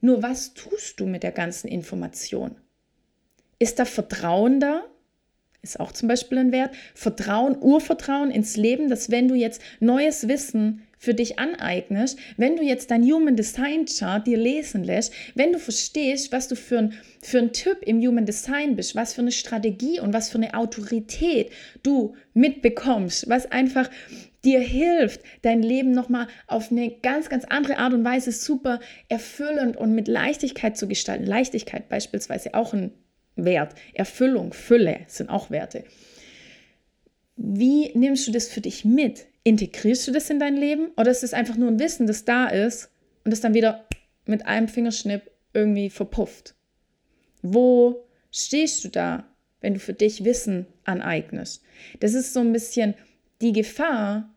Nur 0.00 0.22
was 0.22 0.54
tust 0.54 0.98
du 0.98 1.06
mit 1.06 1.22
der 1.22 1.32
ganzen 1.32 1.68
Information? 1.68 2.56
Ist 3.58 3.78
da 3.78 3.84
Vertrauen 3.84 4.60
da? 4.60 4.82
Ist 5.62 5.80
auch 5.80 5.92
zum 5.92 6.08
Beispiel 6.08 6.38
ein 6.38 6.52
Wert. 6.52 6.74
Vertrauen, 6.94 7.56
Urvertrauen 7.60 8.30
ins 8.30 8.56
Leben, 8.56 8.88
dass 8.88 9.10
wenn 9.10 9.28
du 9.28 9.34
jetzt 9.34 9.60
neues 9.80 10.28
Wissen 10.28 10.85
für 10.98 11.14
dich 11.14 11.38
aneignest, 11.38 12.18
wenn 12.36 12.56
du 12.56 12.62
jetzt 12.62 12.90
dein 12.90 13.02
Human 13.02 13.36
Design 13.36 13.86
Chart 13.86 14.26
dir 14.26 14.38
lesen 14.38 14.84
lässt, 14.84 15.12
wenn 15.34 15.52
du 15.52 15.58
verstehst, 15.58 16.32
was 16.32 16.48
du 16.48 16.56
für 16.56 16.78
ein, 16.78 16.94
für 17.22 17.38
ein 17.38 17.52
Typ 17.52 17.82
im 17.82 18.00
Human 18.00 18.26
Design 18.26 18.76
bist, 18.76 18.94
was 18.94 19.14
für 19.14 19.20
eine 19.20 19.32
Strategie 19.32 20.00
und 20.00 20.12
was 20.12 20.30
für 20.30 20.38
eine 20.38 20.54
Autorität 20.54 21.50
du 21.82 22.14
mitbekommst, 22.34 23.28
was 23.28 23.50
einfach 23.50 23.90
dir 24.44 24.60
hilft, 24.60 25.22
dein 25.42 25.62
Leben 25.62 25.90
nochmal 25.90 26.28
auf 26.46 26.70
eine 26.70 26.90
ganz, 26.90 27.28
ganz 27.28 27.44
andere 27.44 27.78
Art 27.78 27.92
und 27.92 28.04
Weise 28.04 28.32
super 28.32 28.80
erfüllend 29.08 29.76
und 29.76 29.94
mit 29.94 30.08
Leichtigkeit 30.08 30.76
zu 30.76 30.86
gestalten. 30.88 31.26
Leichtigkeit 31.26 31.88
beispielsweise 31.88 32.54
auch 32.54 32.72
ein 32.72 32.92
Wert. 33.34 33.74
Erfüllung, 33.92 34.52
Fülle 34.52 35.00
sind 35.08 35.28
auch 35.28 35.50
Werte. 35.50 35.84
Wie 37.36 37.90
nimmst 37.94 38.26
du 38.26 38.32
das 38.32 38.48
für 38.48 38.60
dich 38.60 38.84
mit? 38.84 39.26
Integrierst 39.44 40.08
du 40.08 40.12
das 40.12 40.30
in 40.30 40.40
dein 40.40 40.56
Leben 40.56 40.88
oder 40.96 41.10
ist 41.10 41.22
es 41.22 41.34
einfach 41.34 41.56
nur 41.56 41.68
ein 41.68 41.78
Wissen, 41.78 42.06
das 42.06 42.24
da 42.24 42.46
ist 42.46 42.90
und 43.24 43.30
das 43.30 43.40
dann 43.40 43.54
wieder 43.54 43.86
mit 44.24 44.46
einem 44.46 44.68
Fingerschnipp 44.68 45.30
irgendwie 45.52 45.90
verpufft? 45.90 46.54
Wo 47.42 48.06
stehst 48.32 48.84
du 48.84 48.88
da, 48.88 49.24
wenn 49.60 49.74
du 49.74 49.80
für 49.80 49.92
dich 49.92 50.24
Wissen 50.24 50.66
aneignest? 50.84 51.62
Das 52.00 52.14
ist 52.14 52.32
so 52.32 52.40
ein 52.40 52.52
bisschen 52.52 52.94
die 53.40 53.52
Gefahr 53.52 54.34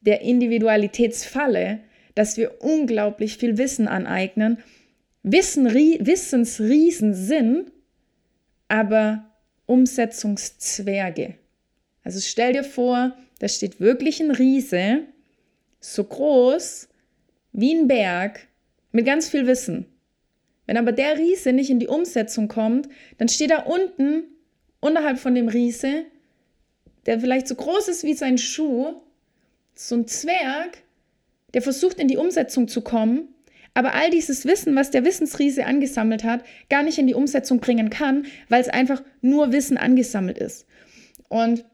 der 0.00 0.20
Individualitätsfalle, 0.22 1.80
dass 2.14 2.36
wir 2.36 2.60
unglaublich 2.60 3.36
viel 3.36 3.56
Wissen 3.56 3.88
aneignen, 3.88 4.58
Wissen, 5.22 5.72
Wissensriesen 5.72 7.14
sind, 7.14 7.70
aber 8.66 9.30
Umsetzungszwerge. 9.66 11.36
Also 12.04 12.20
stell 12.20 12.52
dir 12.52 12.64
vor, 12.64 13.16
da 13.38 13.48
steht 13.48 13.80
wirklich 13.80 14.20
ein 14.20 14.30
Riese, 14.30 15.00
so 15.80 16.04
groß 16.04 16.88
wie 17.52 17.74
ein 17.74 17.88
Berg, 17.88 18.48
mit 18.92 19.06
ganz 19.06 19.28
viel 19.28 19.46
Wissen. 19.46 19.86
Wenn 20.66 20.76
aber 20.76 20.92
der 20.92 21.18
Riese 21.18 21.52
nicht 21.52 21.70
in 21.70 21.80
die 21.80 21.88
Umsetzung 21.88 22.48
kommt, 22.48 22.88
dann 23.18 23.28
steht 23.28 23.50
da 23.50 23.62
unten, 23.62 24.24
unterhalb 24.80 25.18
von 25.18 25.34
dem 25.34 25.48
Riese, 25.48 26.04
der 27.06 27.20
vielleicht 27.20 27.48
so 27.48 27.54
groß 27.54 27.88
ist 27.88 28.04
wie 28.04 28.14
sein 28.14 28.38
Schuh, 28.38 28.94
so 29.74 29.96
ein 29.96 30.06
Zwerg, 30.06 30.78
der 31.54 31.62
versucht 31.62 31.98
in 31.98 32.08
die 32.08 32.16
Umsetzung 32.16 32.68
zu 32.68 32.80
kommen, 32.80 33.28
aber 33.74 33.94
all 33.94 34.10
dieses 34.10 34.44
Wissen, 34.44 34.76
was 34.76 34.90
der 34.90 35.04
Wissensriese 35.04 35.64
angesammelt 35.64 36.24
hat, 36.24 36.44
gar 36.68 36.82
nicht 36.82 36.98
in 36.98 37.06
die 37.06 37.14
Umsetzung 37.14 37.60
bringen 37.60 37.90
kann, 37.90 38.26
weil 38.48 38.60
es 38.60 38.68
einfach 38.68 39.02
nur 39.22 39.52
Wissen 39.52 39.78
angesammelt 39.78 40.38
ist. 40.38 40.66
Und 41.28 41.64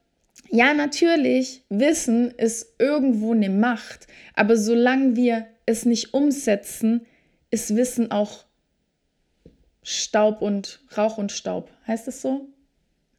ja, 0.51 0.75
natürlich, 0.75 1.65
Wissen 1.69 2.31
ist 2.33 2.75
irgendwo 2.79 3.33
eine 3.33 3.51
Macht, 3.51 4.07
aber 4.35 4.57
solange 4.57 5.17
wir 5.17 5.47
es 5.67 5.85
nicht 5.85 6.15
umsetzen, 6.15 7.07
ist 7.51 7.77
Wissen 7.77 8.11
auch 8.11 8.45
Staub 9.83 10.43
und 10.43 10.81
Rauch 10.97 11.19
und 11.19 11.33
Staub. 11.33 11.71
Heißt 11.87 12.09
es 12.09 12.23
so? 12.23 12.49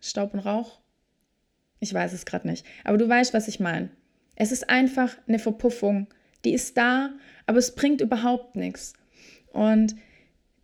Staub 0.01 0.33
und 0.33 0.39
Rauch? 0.39 0.79
Ich 1.79 1.93
weiß 1.93 2.13
es 2.13 2.25
gerade 2.25 2.47
nicht. 2.47 2.65
Aber 2.83 2.97
du 2.97 3.07
weißt, 3.07 3.33
was 3.33 3.47
ich 3.47 3.59
meine. 3.59 3.89
Es 4.35 4.51
ist 4.51 4.69
einfach 4.69 5.17
eine 5.27 5.39
Verpuffung. 5.39 6.07
Die 6.45 6.53
ist 6.53 6.77
da, 6.77 7.11
aber 7.45 7.57
es 7.57 7.75
bringt 7.75 8.01
überhaupt 8.01 8.55
nichts. 8.55 8.93
Und 9.51 9.95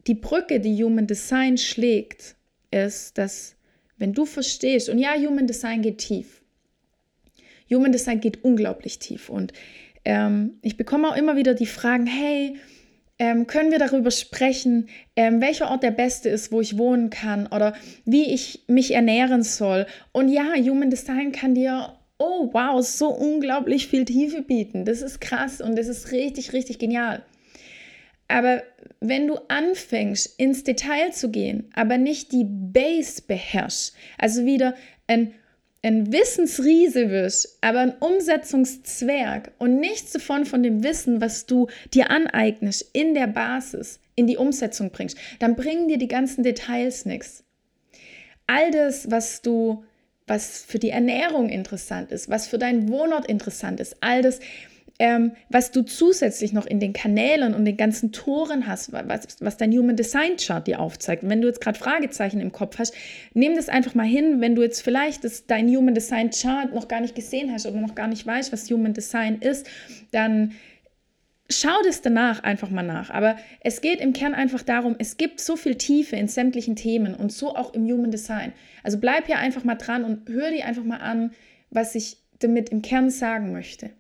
die 0.08 0.14
Brücke, 0.14 0.60
die 0.60 0.84
Human 0.84 1.08
Design 1.08 1.58
schlägt, 1.58 2.36
ist, 2.72 3.18
dass 3.18 3.56
wenn 3.98 4.14
du 4.14 4.26
verstehst, 4.26 4.90
und 4.90 5.00
ja, 5.00 5.16
Human 5.16 5.48
Design 5.48 5.82
geht 5.82 5.98
tief, 6.00 6.44
Human 7.70 7.92
Design 7.92 8.20
geht 8.20 8.44
unglaublich 8.44 9.00
tief. 9.00 9.30
Und 9.30 9.54
ähm, 10.04 10.60
ich 10.62 10.78
bekomme 10.78 11.10
auch 11.10 11.16
immer 11.16 11.36
wieder 11.36 11.54
die 11.54 11.66
Fragen, 11.66 12.06
hey, 12.06 12.58
ähm, 13.18 13.48
können 13.48 13.72
wir 13.72 13.80
darüber 13.80 14.12
sprechen, 14.12 14.90
ähm, 15.16 15.40
welcher 15.42 15.70
Ort 15.72 15.84
der 15.84 15.92
beste 15.92 16.30
ist, 16.30 16.52
wo 16.52 16.60
ich 16.62 16.78
wohnen 16.78 17.10
kann 17.10 17.48
oder 17.48 17.74
wie 18.04 18.34
ich 18.34 18.64
mich 18.68 18.94
ernähren 18.94 19.44
soll. 19.44 19.86
Und 20.12 20.30
ja, 20.30 20.54
Human 20.56 20.90
Design 20.90 21.32
kann 21.32 21.56
dir, 21.56 21.94
oh 22.18 22.50
wow, 22.52 22.86
so 22.86 23.10
unglaublich 23.10 23.88
viel 23.88 24.06
Tiefe 24.06 24.42
bieten. 24.42 24.86
Das 24.86 25.02
ist 25.02 25.22
krass 25.22 25.62
und 25.62 25.78
das 25.78 25.88
ist 25.88 26.12
richtig, 26.12 26.54
richtig 26.54 26.78
genial. 26.78 27.24
Aber 28.28 28.64
wenn 29.00 29.28
du 29.28 29.36
anfängst, 29.48 30.40
ins 30.40 30.64
Detail 30.64 31.12
zu 31.12 31.30
gehen, 31.30 31.70
aber 31.74 31.98
nicht 31.98 32.32
die 32.32 32.46
Base 32.46 33.22
beherrschst, 33.22 33.96
also 34.18 34.46
wieder 34.46 34.76
ein 35.08 35.34
ein 35.86 36.12
Wissensriese 36.12 37.12
wirst, 37.12 37.60
aber 37.62 37.80
ein 37.80 37.94
Umsetzungszwerg 38.00 39.52
und 39.60 39.80
nichts 39.80 40.14
davon 40.14 40.46
von 40.46 40.64
dem 40.64 40.84
Wissen, 40.84 41.22
was 41.22 41.46
du 41.46 41.68
dir 41.94 42.10
aneignest, 42.10 42.90
in 42.94 43.14
der 43.14 43.28
Basis 43.28 44.00
in 44.16 44.26
die 44.26 44.38
Umsetzung 44.38 44.90
bringst, 44.90 45.18
dann 45.40 45.56
bringen 45.56 45.88
dir 45.88 45.98
die 45.98 46.08
ganzen 46.08 46.44
Details 46.44 47.06
nichts. 47.06 47.44
All 48.48 48.72
das, 48.72 49.12
was 49.12 49.42
du, 49.42 49.84
was 50.26 50.64
für 50.64 50.80
die 50.80 50.90
Ernährung 50.90 51.50
interessant 51.50 52.12
ist, 52.12 52.30
was 52.30 52.48
für 52.48 52.58
deinen 52.58 52.90
Wohnort 52.90 53.28
interessant 53.28 53.80
ist, 53.80 53.98
all 54.02 54.24
das, 54.24 54.40
ähm, 54.98 55.34
was 55.50 55.72
du 55.72 55.82
zusätzlich 55.82 56.54
noch 56.54 56.66
in 56.66 56.80
den 56.80 56.94
Kanälen 56.94 57.54
und 57.54 57.66
den 57.66 57.76
ganzen 57.76 58.12
Toren 58.12 58.66
hast, 58.66 58.94
was, 58.94 59.28
was 59.42 59.58
dein 59.58 59.72
Human 59.74 59.98
Design 59.98 60.38
Chart 60.38 60.66
dir 60.66 60.80
aufzeigt. 60.80 61.24
Und 61.24 61.30
wenn 61.30 61.42
du 61.42 61.48
jetzt 61.48 61.60
gerade 61.60 61.78
Fragezeichen 61.78 62.40
im 62.40 62.54
Kopf 62.54 62.80
hast, 62.80 62.94
nimm 63.34 63.56
das 63.56 63.68
einfach 63.68 63.94
mal 63.94 64.06
hin, 64.06 64.40
wenn 64.40 64.56
du 64.56 64.62
jetzt 64.62 64.82
vielleicht 64.82 65.24
das, 65.26 65.48
dein 65.48 65.68
Human 65.68 65.96
Design 65.96 66.30
Chart 66.30 66.74
noch 66.74 66.88
gar 66.88 67.02
nicht 67.02 67.16
gesehen 67.16 67.52
hast 67.52 67.66
oder 67.66 67.80
noch 67.80 67.96
gar 67.96 68.08
nicht 68.08 68.26
weißt, 68.26 68.54
was 68.54 68.70
Human 68.70 68.94
Design 68.94 69.40
ist, 69.42 69.68
dann 70.12 70.54
schau 71.50 71.76
das 71.84 72.02
danach 72.02 72.44
einfach 72.44 72.70
mal 72.70 72.84
nach. 72.84 73.10
Aber 73.10 73.36
es 73.60 73.82
geht 73.82 74.00
im 74.00 74.14
Kern 74.14 74.34
einfach 74.34 74.62
darum, 74.62 74.96
es 74.98 75.18
gibt 75.18 75.42
so 75.42 75.58
viel 75.58 75.76
Tiefe 75.76 76.16
in 76.16 76.30
sämtlichen 76.30 76.78
Themen 76.78 77.16
und 77.16 77.34
so 77.34 77.56
auch 77.56 77.74
im 77.74 77.86
Human 77.86 78.12
Design. 78.12 78.54
Also 78.82 78.98
bleib 78.98 79.26
hier 79.28 79.40
einfach 79.40 79.66
mal 79.66 79.76
dran 79.76 80.06
und 80.06 80.30
hör 80.30 80.52
dir 80.52 80.66
einfach 80.66 80.84
mal 80.84 80.98
an, 80.98 81.32
was 81.70 81.96
ich 81.96 82.18
damit 82.40 82.70
im 82.70 82.82
Kern 82.82 83.10
sagen 83.10 83.52
möchte. 83.52 83.92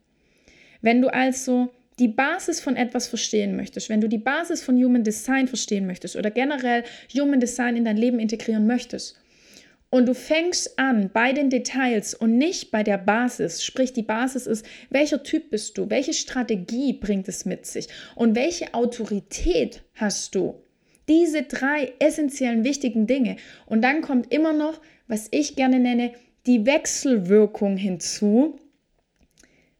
Wenn 0.81 1.01
du 1.01 1.13
also 1.13 1.69
die 1.99 2.07
Basis 2.09 2.59
von 2.59 2.75
etwas 2.75 3.07
verstehen 3.07 3.55
möchtest, 3.55 3.89
wenn 3.89 4.01
du 4.01 4.09
die 4.09 4.17
Basis 4.17 4.61
von 4.61 4.75
Human 4.75 5.03
Design 5.03 5.47
verstehen 5.47 5.88
möchtest 5.88 6.15
oder 6.15 6.29
generell 6.29 6.83
Human 7.13 7.39
Design 7.39 7.77
in 7.77 7.85
dein 7.85 7.97
Leben 7.97 8.19
integrieren 8.19 8.67
möchtest 8.67 9.17
und 9.89 10.07
du 10.07 10.13
fängst 10.13 10.77
an 10.77 11.09
bei 11.13 11.31
den 11.31 11.49
Details 11.49 12.13
und 12.13 12.38
nicht 12.38 12.69
bei 12.69 12.83
der 12.83 12.97
Basis, 12.97 13.63
sprich 13.63 13.93
die 13.93 14.03
Basis 14.03 14.45
ist, 14.45 14.65
welcher 14.89 15.23
Typ 15.23 15.51
bist 15.51 15.77
du, 15.77 15.89
welche 15.89 16.13
Strategie 16.13 16.93
bringt 16.93 17.29
es 17.29 17.45
mit 17.45 17.65
sich 17.65 17.88
und 18.15 18.35
welche 18.35 18.73
Autorität 18.73 19.83
hast 19.93 20.35
du. 20.35 20.61
Diese 21.07 21.43
drei 21.43 21.93
essentiellen 21.99 22.63
wichtigen 22.63 23.07
Dinge. 23.07 23.38
Und 23.67 23.83
dann 23.83 24.01
kommt 24.01 24.33
immer 24.33 24.53
noch, 24.53 24.81
was 25.07 25.27
ich 25.31 25.55
gerne 25.55 25.79
nenne, 25.79 26.11
die 26.47 26.65
Wechselwirkung 26.65 27.77
hinzu, 27.77 28.59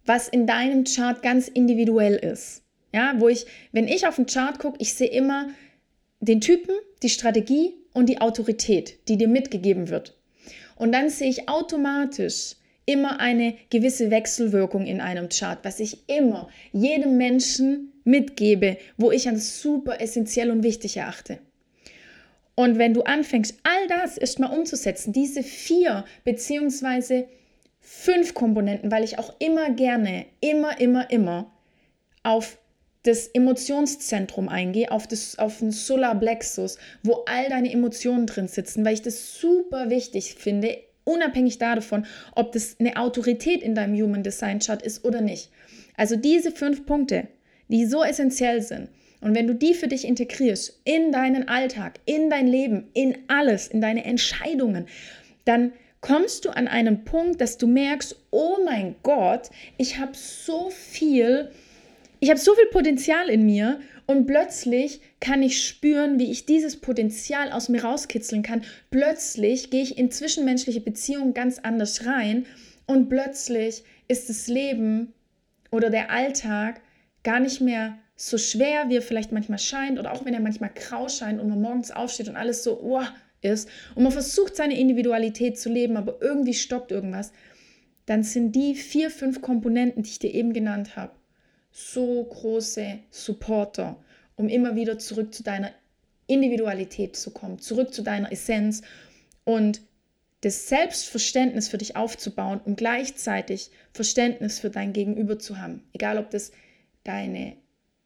was 0.06 0.28
in 0.28 0.48
deinem 0.48 0.84
Chart 0.84 1.22
ganz 1.22 1.48
individuell 1.48 2.16
ist. 2.16 2.64
Ja, 2.94 3.16
wo 3.18 3.28
ich, 3.28 3.46
wenn 3.72 3.88
ich 3.88 4.08
auf 4.08 4.16
den 4.16 4.26
Chart 4.26 4.58
gucke, 4.60 4.78
ich 4.80 4.94
sehe 4.94 5.10
immer 5.10 5.50
den 6.22 6.42
Typen, 6.42 6.76
die 7.04 7.10
Strategie 7.10 7.74
und 7.94 8.08
die 8.08 8.22
Autorität, 8.22 9.00
die 9.08 9.18
dir 9.18 9.28
mitgegeben 9.28 9.90
wird. 9.90 10.18
Und 10.78 10.94
dann 10.94 11.10
sehe 11.10 11.30
ich 11.30 11.50
automatisch 11.50 12.56
immer 12.86 13.20
eine 13.20 13.56
gewisse 13.70 14.12
Wechselwirkung 14.12 14.86
in 14.86 15.02
einem 15.02 15.30
Chart, 15.30 15.60
was 15.64 15.80
ich 15.80 16.08
immer 16.08 16.50
jedem 16.72 17.18
Menschen 17.18 17.92
mitgebe, 18.04 18.78
wo 18.98 19.12
ich 19.12 19.28
als 19.28 19.62
super 19.62 20.00
essentiell 20.00 20.52
und 20.52 20.64
wichtig 20.64 20.98
erachte. 20.98 21.40
Und 22.56 22.78
wenn 22.78 22.94
du 22.94 23.02
anfängst, 23.02 23.56
all 23.64 23.88
das 23.88 24.18
erstmal 24.18 24.58
umzusetzen, 24.58 25.12
diese 25.12 25.44
vier 25.44 26.06
beziehungsweise 26.24 27.28
fünf 27.88 28.34
Komponenten, 28.34 28.92
weil 28.92 29.04
ich 29.04 29.20
auch 29.20 29.36
immer 29.38 29.70
gerne, 29.70 30.26
immer, 30.42 30.80
immer, 30.82 31.12
immer 31.12 31.52
auf 32.24 32.58
das 33.04 33.28
Emotionszentrum 33.28 34.50
eingehe, 34.50 34.92
auf, 34.92 35.06
das, 35.06 35.38
auf 35.38 35.60
den 35.60 35.70
Solarplexus, 35.70 36.80
wo 37.04 37.24
all 37.28 37.48
deine 37.50 37.72
Emotionen 37.72 38.26
drin 38.26 38.48
sitzen, 38.48 38.84
weil 38.84 38.96
ich 38.96 39.04
das 39.04 39.40
super 39.40 39.92
wichtig 39.92 40.34
finde, 40.34 40.80
unabhängig 41.04 41.60
davon, 41.60 42.08
ob 42.36 42.52
das 42.54 42.76
eine 42.80 42.98
Autorität 42.98 43.62
in 43.62 43.76
deinem 43.76 43.96
Human 43.96 44.24
Design 44.24 44.58
Chart 44.58 44.82
ist 44.82 45.06
oder 45.06 45.22
nicht. 45.22 45.52
Also 45.96 46.16
diese 46.16 46.52
fünf 46.52 46.88
Punkte, 46.88 47.28
die 47.68 47.86
so 47.86 48.04
essentiell 48.04 48.64
sind. 48.64 48.90
Und 49.22 49.36
wenn 49.36 49.46
du 49.46 49.54
die 49.54 49.76
für 49.76 49.88
dich 49.88 50.08
integrierst 50.08 50.82
in 50.86 51.12
deinen 51.12 51.48
Alltag, 51.48 52.00
in 52.06 52.32
dein 52.32 52.48
Leben, 52.48 52.88
in 52.94 53.16
alles, 53.28 53.68
in 53.68 53.80
deine 53.80 54.04
Entscheidungen, 54.06 54.88
dann 55.46 55.72
kommst 56.06 56.46
du 56.46 56.52
an 56.52 56.68
einen 56.68 57.04
Punkt, 57.04 57.42
dass 57.42 57.58
du 57.58 57.66
merkst, 57.66 58.16
oh 58.30 58.58
mein 58.64 58.96
Gott, 59.02 59.50
ich 59.78 59.98
habe 59.98 60.12
so 60.14 60.70
viel, 60.70 61.50
ich 62.20 62.30
habe 62.30 62.40
so 62.40 62.54
viel 62.54 62.68
Potenzial 62.68 63.28
in 63.28 63.44
mir 63.44 63.80
und 64.06 64.28
plötzlich 64.28 65.02
kann 65.20 65.42
ich 65.42 65.66
spüren, 65.66 66.20
wie 66.20 66.30
ich 66.30 66.46
dieses 66.46 66.80
Potenzial 66.80 67.52
aus 67.52 67.70
mir 67.70 67.84
rauskitzeln 67.84 68.44
kann. 68.44 68.62
Plötzlich 68.92 69.72
gehe 69.72 69.82
ich 69.82 69.98
in 69.98 70.12
zwischenmenschliche 70.12 70.80
Beziehungen 70.80 71.34
ganz 71.34 71.58
anders 71.58 72.06
rein 72.06 72.46
und 72.86 73.10
plötzlich 73.10 73.84
ist 74.08 74.30
das 74.30 74.46
Leben 74.46 75.12
oder 75.72 75.90
der 75.90 76.12
Alltag 76.12 76.82
gar 77.24 77.40
nicht 77.40 77.62
mehr 77.62 77.98
so 78.16 78.38
schwer, 78.38 78.90
wie 78.90 78.98
er 78.98 79.02
vielleicht 79.02 79.32
manchmal 79.32 79.58
scheint 79.58 79.98
oder 79.98 80.14
auch 80.14 80.24
wenn 80.24 80.36
er 80.36 80.40
manchmal 80.40 80.70
grau 80.76 81.10
scheint 81.10 81.42
und 81.42 81.50
man 81.50 81.60
morgens 81.60 81.90
aufsteht 81.90 82.30
und 82.30 82.36
alles 82.36 82.64
so 82.64 82.80
oh, 82.80 83.02
ist 83.46 83.70
und 83.96 84.04
man 84.04 84.12
versucht 84.12 84.56
seine 84.56 84.78
Individualität 84.78 85.58
zu 85.60 85.70
leben, 85.70 85.96
aber 85.96 86.22
irgendwie 86.22 86.54
stoppt 86.54 86.92
irgendwas, 86.92 87.32
dann 88.06 88.24
sind 88.24 88.54
die 88.56 88.76
vier, 88.76 89.10
fünf 89.10 89.42
Komponenten, 89.42 90.04
die 90.04 90.10
ich 90.10 90.20
dir 90.20 90.34
eben 90.34 90.54
genannt 90.54 90.96
habe, 90.96 91.14
so 91.72 92.24
große 92.24 93.00
Supporter, 93.10 93.98
um 94.36 94.50
immer 94.50 94.76
wieder 94.76 95.00
zurück 95.00 95.34
zu 95.34 95.44
deiner 95.44 95.72
Individualität 96.28 97.16
zu 97.16 97.32
kommen, 97.32 97.60
zurück 97.60 97.94
zu 97.94 98.02
deiner 98.02 98.32
Essenz 98.32 98.82
und 99.44 99.82
das 100.42 100.68
Selbstverständnis 100.68 101.68
für 101.68 101.78
dich 101.78 101.96
aufzubauen 101.96 102.60
und 102.64 102.78
gleichzeitig 102.78 103.72
Verständnis 103.94 104.60
für 104.60 104.70
dein 104.70 104.94
Gegenüber 104.94 105.40
zu 105.40 105.60
haben. 105.60 105.84
Egal, 105.94 106.18
ob 106.18 106.30
das 106.30 106.52
deine 107.04 107.56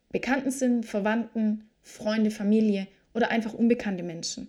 Bekannten 0.10 0.52
sind, 0.52 0.86
Verwandten, 0.86 1.70
Freunde, 1.82 2.32
Familie 2.32 2.88
oder 3.14 3.30
einfach 3.32 3.54
unbekannte 3.54 4.04
Menschen. 4.04 4.48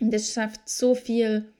Und 0.00 0.12
das 0.12 0.32
schafft 0.32 0.68
so 0.68 0.94
viel 0.94 1.52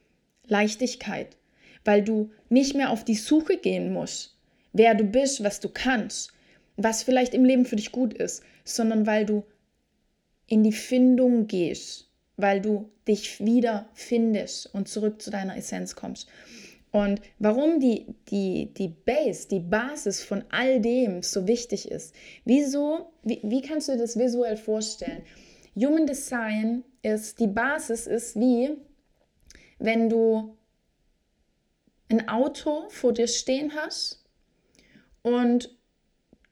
Leichtigkeit, 0.46 1.36
weil 1.84 2.02
du 2.02 2.30
nicht 2.48 2.74
mehr 2.74 2.90
auf 2.90 3.04
die 3.04 3.14
Suche 3.14 3.56
gehen 3.56 3.92
musst, 3.92 4.36
wer 4.72 4.94
du 4.94 5.04
bist, 5.04 5.42
was 5.42 5.60
du 5.60 5.68
kannst, 5.68 6.32
was 6.76 7.02
vielleicht 7.02 7.34
im 7.34 7.44
Leben 7.44 7.64
für 7.64 7.76
dich 7.76 7.92
gut 7.92 8.14
ist, 8.14 8.42
sondern 8.64 9.06
weil 9.06 9.26
du 9.26 9.44
in 10.46 10.62
die 10.62 10.72
Findung 10.72 11.46
gehst, 11.46 12.08
weil 12.36 12.60
du 12.60 12.90
dich 13.06 13.44
wieder 13.44 13.88
findest 13.94 14.72
und 14.74 14.88
zurück 14.88 15.20
zu 15.20 15.30
deiner 15.30 15.56
Essenz 15.56 15.96
kommst. 15.96 16.28
Und 16.90 17.20
warum 17.38 17.80
die, 17.80 18.06
die, 18.30 18.72
die 18.72 18.88
Base, 18.88 19.48
die 19.48 19.60
Basis 19.60 20.22
von 20.22 20.44
all 20.50 20.80
dem 20.80 21.22
so 21.22 21.46
wichtig 21.46 21.90
ist. 21.90 22.14
Wieso, 22.44 23.10
wie, 23.22 23.40
wie 23.42 23.60
kannst 23.60 23.88
du 23.88 23.98
das 23.98 24.18
visuell 24.18 24.56
vorstellen? 24.56 25.22
Human 25.76 26.06
Design 26.06 26.82
ist, 27.02 27.40
die 27.40 27.46
Basis 27.46 28.06
ist 28.06 28.36
wie, 28.38 28.76
wenn 29.78 30.08
du 30.08 30.56
ein 32.10 32.28
Auto 32.28 32.88
vor 32.88 33.12
dir 33.12 33.28
stehen 33.28 33.72
hast 33.76 34.24
und 35.22 35.76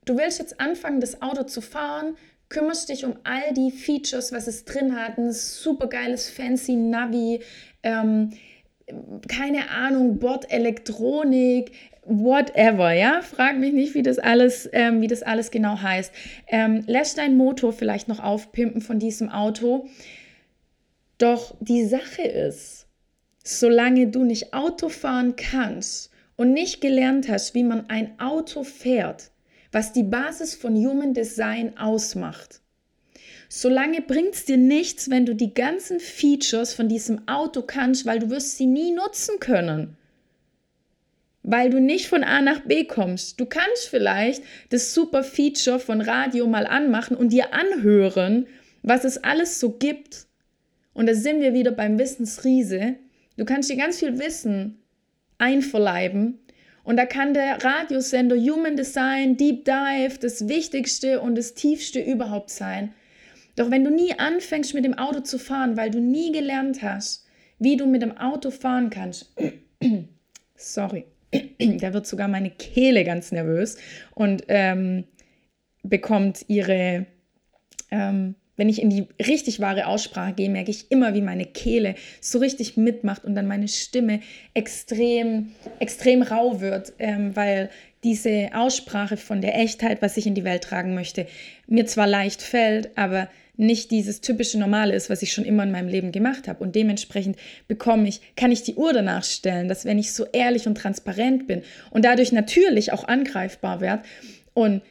du 0.05 0.17
willst 0.17 0.39
jetzt 0.39 0.61
anfangen, 0.61 1.01
das 1.01 1.23
Auto 1.23 1.45
zu 1.45 1.61
fahren, 1.61 2.17
kümmerst 2.49 2.89
dich 2.89 3.05
um 3.05 3.17
all 3.25 3.53
die 3.55 3.71
Features, 3.71 4.33
was 4.33 4.47
es 4.47 4.65
drin 4.65 4.95
hat, 4.97 5.19
ein 5.19 5.33
super 5.33 5.89
geiles 5.89 6.29
fancy 6.29 6.77
Navi, 6.77 7.41
ähm, 7.83 8.31
keine 9.29 9.71
Ahnung, 9.71 10.19
Bordelektronik, 10.19 11.73
whatever, 12.05 12.93
ja? 12.93 13.21
Frag 13.23 13.59
mich 13.59 13.73
nicht, 13.73 13.95
wie 13.95 14.03
das 14.03 14.19
alles, 14.19 14.69
ähm, 14.73 15.01
wie 15.01 15.09
das 15.09 15.25
alles 15.25 15.51
genau 15.51 15.81
heißt. 15.81 16.13
Ähm, 16.47 16.85
lässt 16.87 17.19
dein 17.19 17.37
Motor 17.37 17.73
vielleicht 17.73 18.07
noch 18.07 18.21
aufpimpen 18.21 18.81
von 18.81 19.01
diesem 19.01 19.29
Auto. 19.29 19.89
Doch 21.19 21.57
die 21.61 21.85
Sache 21.85 22.23
ist, 22.23 22.87
solange 23.43 24.09
du 24.09 24.25
nicht 24.25 24.53
Auto 24.53 24.89
fahren 24.89 25.37
kannst 25.37 26.11
und 26.37 26.53
nicht 26.53 26.81
gelernt 26.81 27.29
hast, 27.29 27.55
wie 27.55 27.65
man 27.65 27.89
ein 27.89 28.19
Auto 28.21 28.65
fährt, 28.65 29.31
was 29.73 29.93
die 29.93 30.03
Basis 30.03 30.55
von 30.55 30.75
Human 30.75 31.15
Design 31.15 31.77
ausmacht, 31.79 32.61
Solange 33.49 34.01
bringt 34.01 34.35
es 34.35 34.45
dir 34.45 34.57
nichts, 34.57 35.09
wenn 35.11 35.25
du 35.25 35.35
die 35.35 35.55
ganzen 35.55 36.01
Features 36.01 36.75
von 36.75 36.89
diesem 36.89 37.29
Auto 37.29 37.63
kannst, 37.63 38.05
weil 38.05 38.19
du 38.19 38.31
wirst 38.31 38.57
sie 38.57 38.67
nie 38.67 38.93
nutzen 38.93 39.39
können. 39.39 39.97
Weil 41.43 41.71
du 41.71 41.81
nicht 41.81 42.09
von 42.09 42.25
A 42.25 42.41
nach 42.41 42.61
B 42.61 42.85
kommst. 42.85 43.39
Du 43.39 43.47
kannst 43.47 43.89
vielleicht 43.89 44.43
das 44.71 44.95
super 44.95 45.23
Feature 45.23 45.79
von 45.79 46.01
Radio 46.01 46.49
mal 46.49 46.67
anmachen 46.67 47.17
und 47.17 47.33
dir 47.33 47.55
anhören, 47.55 48.49
was 48.83 49.05
es 49.05 49.23
alles 49.23 49.61
so 49.61 49.71
gibt. 49.71 50.26
Und 50.97 51.07
da 51.07 51.15
sind 51.15 51.43
wir 51.43 51.53
wieder 51.53 51.73
beim 51.73 51.99
Wissensriese. 51.99 52.97
Du 53.37 53.45
kannst 53.45 53.69
dir 53.69 53.77
ganz 53.77 53.99
viel 53.99 54.19
Wissen 54.19 54.79
einverleiben. 55.37 56.39
Und 56.85 56.97
da 56.97 57.05
kann 57.05 57.35
der 57.35 57.63
Radiosender 57.63 58.35
Human 58.35 58.77
Design, 58.77 59.37
Deep 59.37 59.67
Dive 59.67 60.19
das 60.19 60.49
Wichtigste 60.49 61.21
und 61.21 61.37
das 61.37 61.53
Tiefste 61.53 62.01
überhaupt 62.01 62.49
sein. 62.49 62.95
Doch 63.57 63.71
wenn 63.71 63.85
du 63.85 63.91
nie 63.91 64.19
anfängst 64.19 64.73
mit 64.73 64.87
dem 64.87 64.95
Auto 64.95 65.21
zu 65.21 65.39
fahren, 65.39 65.77
weil 65.77 65.91
du 65.91 66.01
nie 66.01 66.33
gelernt 66.33 66.81
hast, 66.81 67.27
wie 67.59 67.77
du 67.77 67.87
mit 67.87 68.01
dem 68.01 68.17
Auto 68.17 68.51
fahren 68.51 68.89
kannst, 68.89 69.35
sorry, 70.57 71.05
da 71.59 71.93
wird 71.93 72.07
sogar 72.07 72.29
meine 72.29 72.51
Kehle 72.51 73.05
ganz 73.05 73.33
nervös 73.33 73.77
und 74.15 74.45
ähm, 74.49 75.05
bekommt 75.83 76.47
ihre, 76.49 77.05
ähm, 77.91 78.35
wenn 78.57 78.69
ich 78.69 78.81
in 78.81 78.91
die 78.91 79.07
richtig 79.25 79.61
wahre 79.61 79.87
Aussprache 79.87 80.33
gehe, 80.33 80.51
merke 80.51 80.71
ich 80.71 80.91
immer, 80.91 81.15
wie 81.15 81.21
meine 81.21 81.45
Kehle 81.45 81.95
so 82.21 82.39
richtig 82.39 82.77
mitmacht 82.77 83.25
und 83.25 83.35
dann 83.35 83.47
meine 83.47 83.69
Stimme 83.69 84.21
extrem, 84.55 85.53
extrem 85.79 86.23
rau 86.23 86.61
wird, 86.61 86.93
ähm, 86.99 87.37
weil 87.37 87.71
diese 88.05 88.51
Aussprache 88.55 89.17
von 89.17 89.41
der 89.41 89.59
Echtheit, 89.59 90.01
was 90.01 90.17
ich 90.17 90.27
in 90.27 90.35
die 90.35 90.45
Welt 90.45 90.65
tragen 90.65 90.95
möchte, 90.95 91.27
mir 91.67 91.87
zwar 91.87 92.07
leicht 92.07 92.43
fällt, 92.43 92.97
aber 92.97 93.29
nicht 93.57 93.91
dieses 93.91 94.21
typische 94.21 94.59
Normale 94.59 94.95
ist, 94.95 95.09
was 95.09 95.23
ich 95.23 95.33
schon 95.33 95.45
immer 95.45 95.63
in 95.63 95.71
meinem 95.71 95.89
Leben 95.89 96.13
gemacht 96.13 96.47
habe. 96.47 96.63
Und 96.63 96.75
dementsprechend 96.75 97.37
bekomme 97.69 98.07
ich, 98.09 98.21
kann 98.37 98.53
ich 98.53 98.63
die 98.63 98.75
Uhr 98.75 98.93
danach 98.93 99.25
stellen, 99.25 99.69
dass 99.69 99.85
wenn 99.85 99.99
ich 99.99 100.13
so 100.13 100.27
ehrlich 100.33 100.67
und 100.67 100.77
transparent 100.77 101.47
bin 101.47 101.63
und 101.91 102.05
dadurch 102.05 102.33
natürlich 102.33 102.93
auch 102.93 103.09
angreifbar 103.09 103.81
werde 103.81 104.03
und 104.53 104.83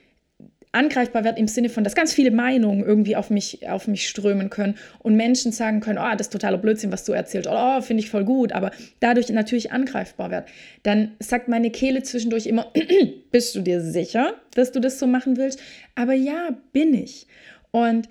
angreifbar 0.76 1.24
wird 1.24 1.40
im 1.40 1.48
Sinne 1.48 1.70
von, 1.70 1.84
dass 1.84 1.96
ganz 1.96 2.14
viele 2.14 2.32
Meinungen 2.32 2.84
irgendwie 2.84 3.16
auf 3.16 3.30
mich, 3.30 3.68
auf 3.68 3.88
mich 3.88 4.08
strömen 4.08 4.50
können 4.50 4.76
und 5.00 5.16
Menschen 5.16 5.52
sagen 5.52 5.80
können, 5.80 5.98
oh, 5.98 6.12
das 6.12 6.28
ist 6.28 6.34
totaler 6.34 6.58
Blödsinn, 6.58 6.92
was 6.92 7.06
du 7.06 7.14
erzählst, 7.14 7.48
oder 7.48 7.78
oh, 7.78 7.82
finde 7.82 8.04
ich 8.04 8.10
voll 8.10 8.26
gut, 8.26 8.52
aber 8.52 8.72
dadurch 9.00 9.30
natürlich 9.30 9.72
angreifbar 9.72 10.30
wird. 10.32 10.46
Dann 10.84 11.12
sagt 11.20 11.48
meine 11.48 11.72
Kehle 11.72 12.04
zwischendurch 12.04 12.46
immer, 12.46 12.72
bist 13.32 13.56
du 13.56 13.62
dir 13.62 13.82
sicher, 13.82 14.34
dass 14.54 14.72
du 14.72 14.80
das 14.80 15.00
so 15.00 15.08
machen 15.08 15.38
willst? 15.38 15.60
Aber 15.96 16.14
ja, 16.14 16.50
bin 16.74 16.94
ich. 16.94 17.28
Und 17.72 18.10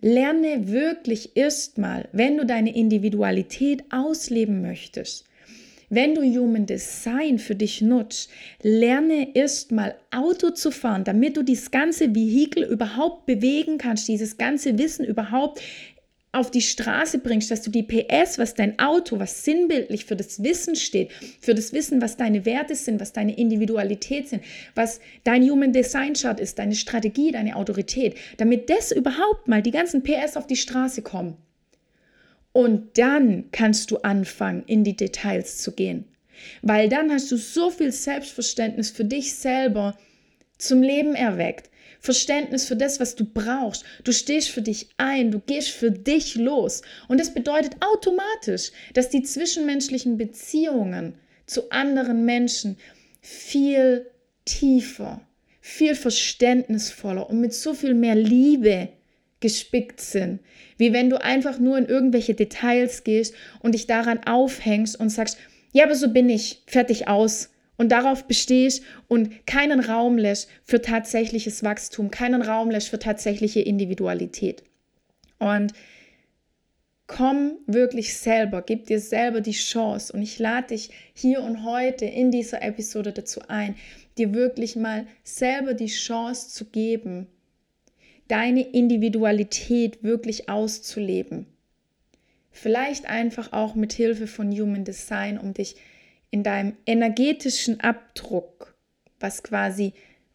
Lerne 0.00 0.68
wirklich 0.68 1.36
erstmal, 1.36 2.08
wenn 2.12 2.36
du 2.36 2.44
deine 2.44 2.74
Individualität 2.74 3.84
ausleben 3.90 4.60
möchtest, 4.60 5.25
wenn 5.88 6.14
du 6.14 6.22
Human 6.22 6.66
Design 6.66 7.38
für 7.38 7.54
dich 7.54 7.80
nutzt, 7.80 8.30
lerne 8.62 9.34
erstmal 9.34 9.96
Auto 10.10 10.50
zu 10.50 10.70
fahren, 10.70 11.04
damit 11.04 11.36
du 11.36 11.42
dieses 11.42 11.70
ganze 11.70 12.14
Vehikel 12.14 12.64
überhaupt 12.64 13.26
bewegen 13.26 13.78
kannst, 13.78 14.08
dieses 14.08 14.36
ganze 14.36 14.78
Wissen 14.78 15.04
überhaupt 15.04 15.60
auf 16.36 16.50
die 16.50 16.60
Straße 16.60 17.18
bringst, 17.18 17.50
dass 17.50 17.62
du 17.62 17.70
die 17.70 17.82
PS, 17.82 18.38
was 18.38 18.54
dein 18.54 18.78
Auto, 18.78 19.18
was 19.18 19.44
sinnbildlich 19.44 20.04
für 20.04 20.16
das 20.16 20.42
Wissen 20.42 20.76
steht, 20.76 21.10
für 21.40 21.54
das 21.54 21.72
Wissen, 21.72 22.02
was 22.02 22.18
deine 22.18 22.44
Werte 22.44 22.74
sind, 22.74 23.00
was 23.00 23.14
deine 23.14 23.36
Individualität 23.36 24.28
sind, 24.28 24.42
was 24.74 25.00
dein 25.24 25.48
Human 25.48 25.72
Design 25.72 26.12
Chart 26.12 26.38
ist, 26.38 26.58
deine 26.58 26.74
Strategie, 26.74 27.32
deine 27.32 27.56
Autorität, 27.56 28.16
damit 28.36 28.68
das 28.68 28.92
überhaupt 28.92 29.48
mal 29.48 29.62
die 29.62 29.70
ganzen 29.70 30.02
PS 30.02 30.36
auf 30.36 30.46
die 30.46 30.56
Straße 30.56 31.00
kommen. 31.00 31.38
Und 32.56 32.96
dann 32.96 33.50
kannst 33.52 33.90
du 33.90 33.98
anfangen, 33.98 34.64
in 34.66 34.82
die 34.82 34.96
Details 34.96 35.58
zu 35.58 35.72
gehen. 35.72 36.06
Weil 36.62 36.88
dann 36.88 37.12
hast 37.12 37.30
du 37.30 37.36
so 37.36 37.68
viel 37.68 37.92
Selbstverständnis 37.92 38.88
für 38.88 39.04
dich 39.04 39.34
selber 39.34 39.94
zum 40.56 40.80
Leben 40.80 41.14
erweckt, 41.14 41.68
Verständnis 42.00 42.64
für 42.64 42.76
das, 42.76 42.98
was 42.98 43.14
du 43.14 43.26
brauchst. 43.26 43.84
Du 44.04 44.12
stehst 44.12 44.48
für 44.48 44.62
dich 44.62 44.88
ein, 44.96 45.32
du 45.32 45.38
gehst 45.38 45.68
für 45.68 45.90
dich 45.90 46.34
los. 46.36 46.80
Und 47.08 47.20
das 47.20 47.34
bedeutet 47.34 47.76
automatisch, 47.80 48.72
dass 48.94 49.10
die 49.10 49.22
zwischenmenschlichen 49.22 50.16
Beziehungen 50.16 51.12
zu 51.44 51.70
anderen 51.70 52.24
Menschen 52.24 52.78
viel 53.20 54.10
tiefer, 54.46 55.20
viel 55.60 55.94
verständnisvoller 55.94 57.28
und 57.28 57.38
mit 57.38 57.52
so 57.52 57.74
viel 57.74 57.92
mehr 57.92 58.14
Liebe 58.14 58.95
gespickt 59.40 60.00
sind, 60.00 60.40
wie 60.78 60.92
wenn 60.92 61.10
du 61.10 61.22
einfach 61.22 61.58
nur 61.58 61.76
in 61.78 61.86
irgendwelche 61.86 62.34
Details 62.34 63.04
gehst 63.04 63.34
und 63.60 63.74
dich 63.74 63.86
daran 63.86 64.24
aufhängst 64.24 64.98
und 64.98 65.10
sagst, 65.10 65.38
ja, 65.72 65.84
aber 65.84 65.94
so 65.94 66.12
bin 66.12 66.28
ich, 66.28 66.62
fertig 66.66 67.08
aus. 67.08 67.50
Und 67.78 67.92
darauf 67.92 68.24
bestehst 68.24 68.82
und 69.06 69.46
keinen 69.46 69.80
Raum 69.80 70.16
lässt 70.16 70.48
für 70.64 70.80
tatsächliches 70.80 71.62
Wachstum, 71.62 72.10
keinen 72.10 72.40
Raum 72.40 72.70
lässt 72.70 72.88
für 72.88 72.98
tatsächliche 72.98 73.60
Individualität. 73.60 74.62
Und 75.38 75.74
komm 77.06 77.58
wirklich 77.66 78.16
selber, 78.16 78.62
gib 78.62 78.86
dir 78.86 78.98
selber 78.98 79.42
die 79.42 79.52
Chance. 79.52 80.12
Und 80.12 80.22
ich 80.22 80.38
lade 80.38 80.68
dich 80.68 80.90
hier 81.12 81.42
und 81.42 81.64
heute 81.64 82.06
in 82.06 82.30
dieser 82.30 82.62
Episode 82.62 83.12
dazu 83.12 83.42
ein, 83.48 83.76
dir 84.16 84.32
wirklich 84.32 84.76
mal 84.76 85.06
selber 85.22 85.74
die 85.74 85.86
Chance 85.86 86.48
zu 86.48 86.64
geben, 86.64 87.26
deine 88.28 88.62
Individualität 88.62 90.02
wirklich 90.02 90.48
auszuleben. 90.48 91.46
Vielleicht 92.50 93.06
einfach 93.06 93.52
auch 93.52 93.74
mit 93.74 93.92
Hilfe 93.92 94.26
von 94.26 94.50
Human 94.50 94.84
Design, 94.84 95.38
um 95.38 95.52
dich 95.52 95.76
in 96.30 96.42
deinem 96.42 96.76
energetischen 96.86 97.80
Abdruck, 97.80 98.74
was 99.20 99.42
quasi 99.42 99.92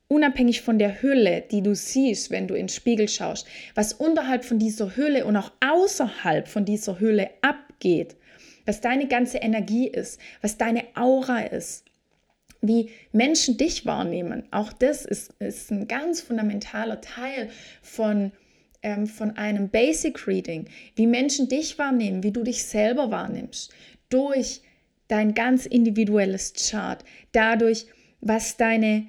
unabhängig 0.07 0.61
von 0.61 0.77
der 0.77 1.01
Hülle, 1.01 1.43
die 1.51 1.61
du 1.61 1.73
siehst, 1.73 2.31
wenn 2.31 2.47
du 2.47 2.53
in 2.53 2.63
den 2.63 2.69
Spiegel 2.69 3.07
schaust, 3.07 3.47
was 3.75 3.93
unterhalb 3.93 4.43
von 4.43 4.59
dieser 4.59 4.95
Hülle 4.95 5.25
und 5.25 5.37
auch 5.37 5.51
außerhalb 5.61 6.47
von 6.47 6.65
dieser 6.65 6.99
Hülle 6.99 7.29
abgeht, 7.41 8.15
was 8.65 8.81
deine 8.81 9.07
ganze 9.07 9.37
Energie 9.37 9.87
ist, 9.87 10.19
was 10.41 10.57
deine 10.57 10.83
Aura 10.95 11.39
ist, 11.41 11.85
wie 12.61 12.89
Menschen 13.11 13.57
dich 13.57 13.85
wahrnehmen. 13.85 14.43
Auch 14.51 14.71
das 14.71 15.05
ist, 15.05 15.33
ist 15.39 15.71
ein 15.71 15.87
ganz 15.87 16.21
fundamentaler 16.21 17.01
Teil 17.01 17.49
von, 17.81 18.31
ähm, 18.83 19.07
von 19.07 19.37
einem 19.37 19.69
Basic 19.69 20.27
Reading, 20.27 20.65
wie 20.95 21.07
Menschen 21.07 21.49
dich 21.49 21.77
wahrnehmen, 21.77 22.23
wie 22.23 22.31
du 22.31 22.43
dich 22.43 22.63
selber 22.63 23.11
wahrnimmst, 23.11 23.73
durch 24.09 24.61
dein 25.07 25.33
ganz 25.33 25.65
individuelles 25.65 26.53
Chart, 26.53 27.03
dadurch, 27.31 27.87
was 28.21 28.57
deine 28.57 29.07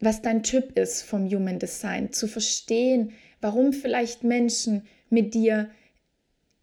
was 0.00 0.22
dein 0.22 0.42
Typ 0.42 0.78
ist 0.78 1.02
vom 1.02 1.28
Human 1.30 1.58
Design, 1.58 2.12
zu 2.12 2.26
verstehen, 2.26 3.12
warum 3.40 3.72
vielleicht 3.72 4.24
Menschen 4.24 4.86
mit 5.10 5.34
dir 5.34 5.70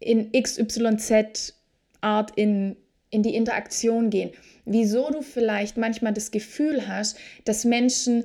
in 0.00 0.32
XYZ 0.32 1.54
Art 2.00 2.32
in, 2.36 2.76
in 3.10 3.22
die 3.22 3.34
Interaktion 3.34 4.10
gehen. 4.10 4.30
Wieso 4.70 5.10
du 5.10 5.22
vielleicht 5.22 5.76
manchmal 5.76 6.12
das 6.12 6.30
Gefühl 6.30 6.86
hast, 6.88 7.16
dass 7.44 7.64
Menschen 7.64 8.24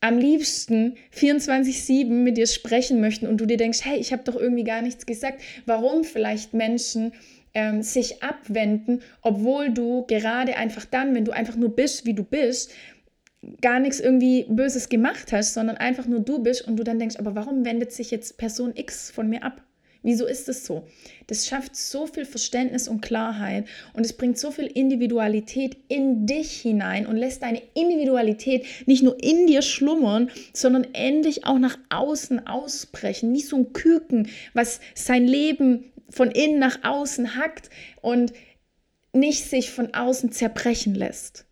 am 0.00 0.18
liebsten 0.18 0.96
24-7 1.16 2.06
mit 2.06 2.36
dir 2.36 2.46
sprechen 2.46 3.00
möchten 3.00 3.26
und 3.26 3.38
du 3.38 3.46
dir 3.46 3.56
denkst, 3.56 3.80
hey, 3.84 3.98
ich 3.98 4.12
habe 4.12 4.22
doch 4.24 4.36
irgendwie 4.36 4.64
gar 4.64 4.82
nichts 4.82 5.06
gesagt. 5.06 5.40
Warum 5.64 6.04
vielleicht 6.04 6.54
Menschen 6.54 7.12
ähm, 7.54 7.82
sich 7.82 8.22
abwenden, 8.22 9.02
obwohl 9.22 9.70
du 9.70 10.04
gerade 10.06 10.56
einfach 10.56 10.84
dann, 10.84 11.14
wenn 11.14 11.24
du 11.24 11.32
einfach 11.32 11.56
nur 11.56 11.74
bist, 11.74 12.04
wie 12.04 12.14
du 12.14 12.22
bist, 12.22 12.72
gar 13.60 13.80
nichts 13.80 14.00
irgendwie 14.00 14.44
Böses 14.48 14.88
gemacht 14.88 15.32
hast, 15.32 15.54
sondern 15.54 15.76
einfach 15.76 16.06
nur 16.06 16.20
du 16.20 16.42
bist 16.42 16.66
und 16.66 16.76
du 16.76 16.84
dann 16.84 16.98
denkst, 16.98 17.16
aber 17.16 17.34
warum 17.34 17.64
wendet 17.64 17.92
sich 17.92 18.10
jetzt 18.10 18.38
Person 18.38 18.72
X 18.74 19.10
von 19.10 19.28
mir 19.28 19.42
ab? 19.42 19.62
Wieso 20.06 20.24
ist 20.24 20.48
es 20.48 20.64
so? 20.64 20.86
Das 21.26 21.48
schafft 21.48 21.74
so 21.74 22.06
viel 22.06 22.26
Verständnis 22.26 22.86
und 22.86 23.00
Klarheit 23.00 23.66
und 23.92 24.06
es 24.06 24.12
bringt 24.12 24.38
so 24.38 24.52
viel 24.52 24.66
Individualität 24.66 25.76
in 25.88 26.26
dich 26.26 26.60
hinein 26.60 27.06
und 27.06 27.16
lässt 27.16 27.42
deine 27.42 27.60
Individualität 27.74 28.64
nicht 28.86 29.02
nur 29.02 29.20
in 29.20 29.48
dir 29.48 29.62
schlummern, 29.62 30.30
sondern 30.52 30.86
endlich 30.94 31.44
auch 31.44 31.58
nach 31.58 31.76
außen 31.90 32.46
ausbrechen, 32.46 33.34
wie 33.34 33.40
so 33.40 33.56
ein 33.56 33.72
Küken, 33.72 34.28
was 34.54 34.78
sein 34.94 35.26
Leben 35.26 35.90
von 36.08 36.30
innen 36.30 36.60
nach 36.60 36.84
außen 36.84 37.34
hackt 37.34 37.68
und 38.00 38.32
nicht 39.12 39.42
sich 39.50 39.72
von 39.72 39.92
außen 39.92 40.30
zerbrechen 40.30 40.94
lässt 40.94 41.46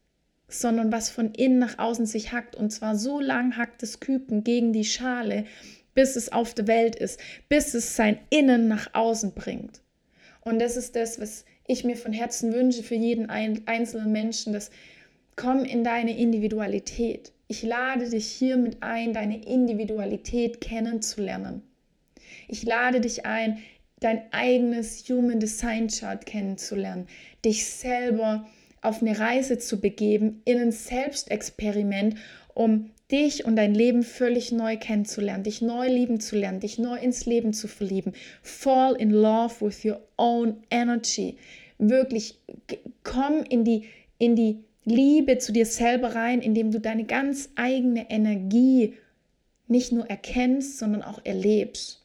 sondern 0.47 0.93
was 0.93 1.11
von 1.11 1.33
innen 1.33 1.59
nach 1.59 1.81
außen 1.81 2.07
sich 2.07 2.31
hackt. 2.31 2.55
Und 2.55 2.71
zwar 2.71 2.95
so 2.95 3.19
lang 3.19 3.57
hackt 3.57 3.83
das 3.83 3.99
Küken 3.99 4.45
gegen 4.45 4.73
die 4.73 4.85
Schale, 4.85 5.47
bis 5.95 6.17
es 6.17 6.33
auf 6.33 6.55
der 6.55 6.67
Welt 6.67 6.97
ist, 6.97 7.21
bis 7.49 7.75
es 7.75 7.97
sein 7.97 8.19
Innen 8.31 8.69
nach 8.69 8.93
außen 8.93 9.33
bringt. 9.33 9.81
Und 10.41 10.59
das 10.61 10.77
ist 10.77 10.97
das, 10.97 11.21
was 11.21 11.45
ich 11.67 11.85
mir 11.85 11.97
von 11.97 12.13
Herzen 12.13 12.53
wünsche 12.53 12.83
für 12.83 12.95
jeden 12.95 13.31
einzelnen 13.31 14.13
Menschen, 14.13 14.53
dass 14.53 14.71
komm 15.37 15.65
in 15.65 15.85
deine 15.85 16.17
Individualität. 16.17 17.33
Ich 17.49 17.63
lade 17.63 18.09
dich 18.09 18.27
hiermit 18.27 18.79
ein, 18.81 19.13
deine 19.13 19.43
Individualität 19.45 20.61
kennenzulernen. 20.61 21.63
Ich 22.49 22.63
lade 22.63 23.01
dich 23.01 23.27
ein, 23.27 23.59
dein 24.01 24.23
eigenes 24.33 25.09
Human 25.09 25.41
Design 25.41 25.89
Chart 25.89 26.25
kennenzulernen, 26.27 27.07
dich 27.45 27.67
selber 27.67 28.47
auf 28.83 29.01
eine 29.01 29.19
Reise 29.19 29.59
zu 29.59 29.81
begeben, 29.81 30.43
in 30.45 30.59
ein 30.59 30.73
Selbstexperiment, 30.73 32.17
um 32.53 32.91
dich 33.15 33.45
und 33.45 33.55
dein 33.55 33.75
Leben 33.75 34.03
völlig 34.03 34.51
neu 34.51 34.77
kennenzulernen, 34.77 35.45
dich 35.45 35.63
neu 35.63 35.87
lieben 35.87 36.19
zu 36.19 36.37
lernen, 36.37 36.59
dich 36.59 36.79
neu 36.79 36.99
ins 36.99 37.27
Leben 37.27 37.53
zu 37.53 37.69
verlieben. 37.69 38.13
Fall 38.43 38.97
in 38.97 39.11
love 39.11 39.65
with 39.65 39.85
your 39.85 40.01
own 40.17 40.57
energy. 40.71 41.37
Wirklich 41.79 42.41
komm 43.05 43.45
in 43.49 43.65
die, 43.65 43.85
in 44.19 44.35
die 44.35 44.65
Liebe 44.85 45.39
zu 45.39 45.53
dir 45.53 45.65
selber 45.65 46.17
rein, 46.17 46.41
indem 46.41 46.73
du 46.73 46.81
deine 46.81 47.05
ganz 47.05 47.51
eigene 47.55 48.11
Energie 48.11 48.95
nicht 49.69 49.93
nur 49.93 50.07
erkennst, 50.11 50.79
sondern 50.79 51.03
auch 51.03 51.25
erlebst. 51.25 52.03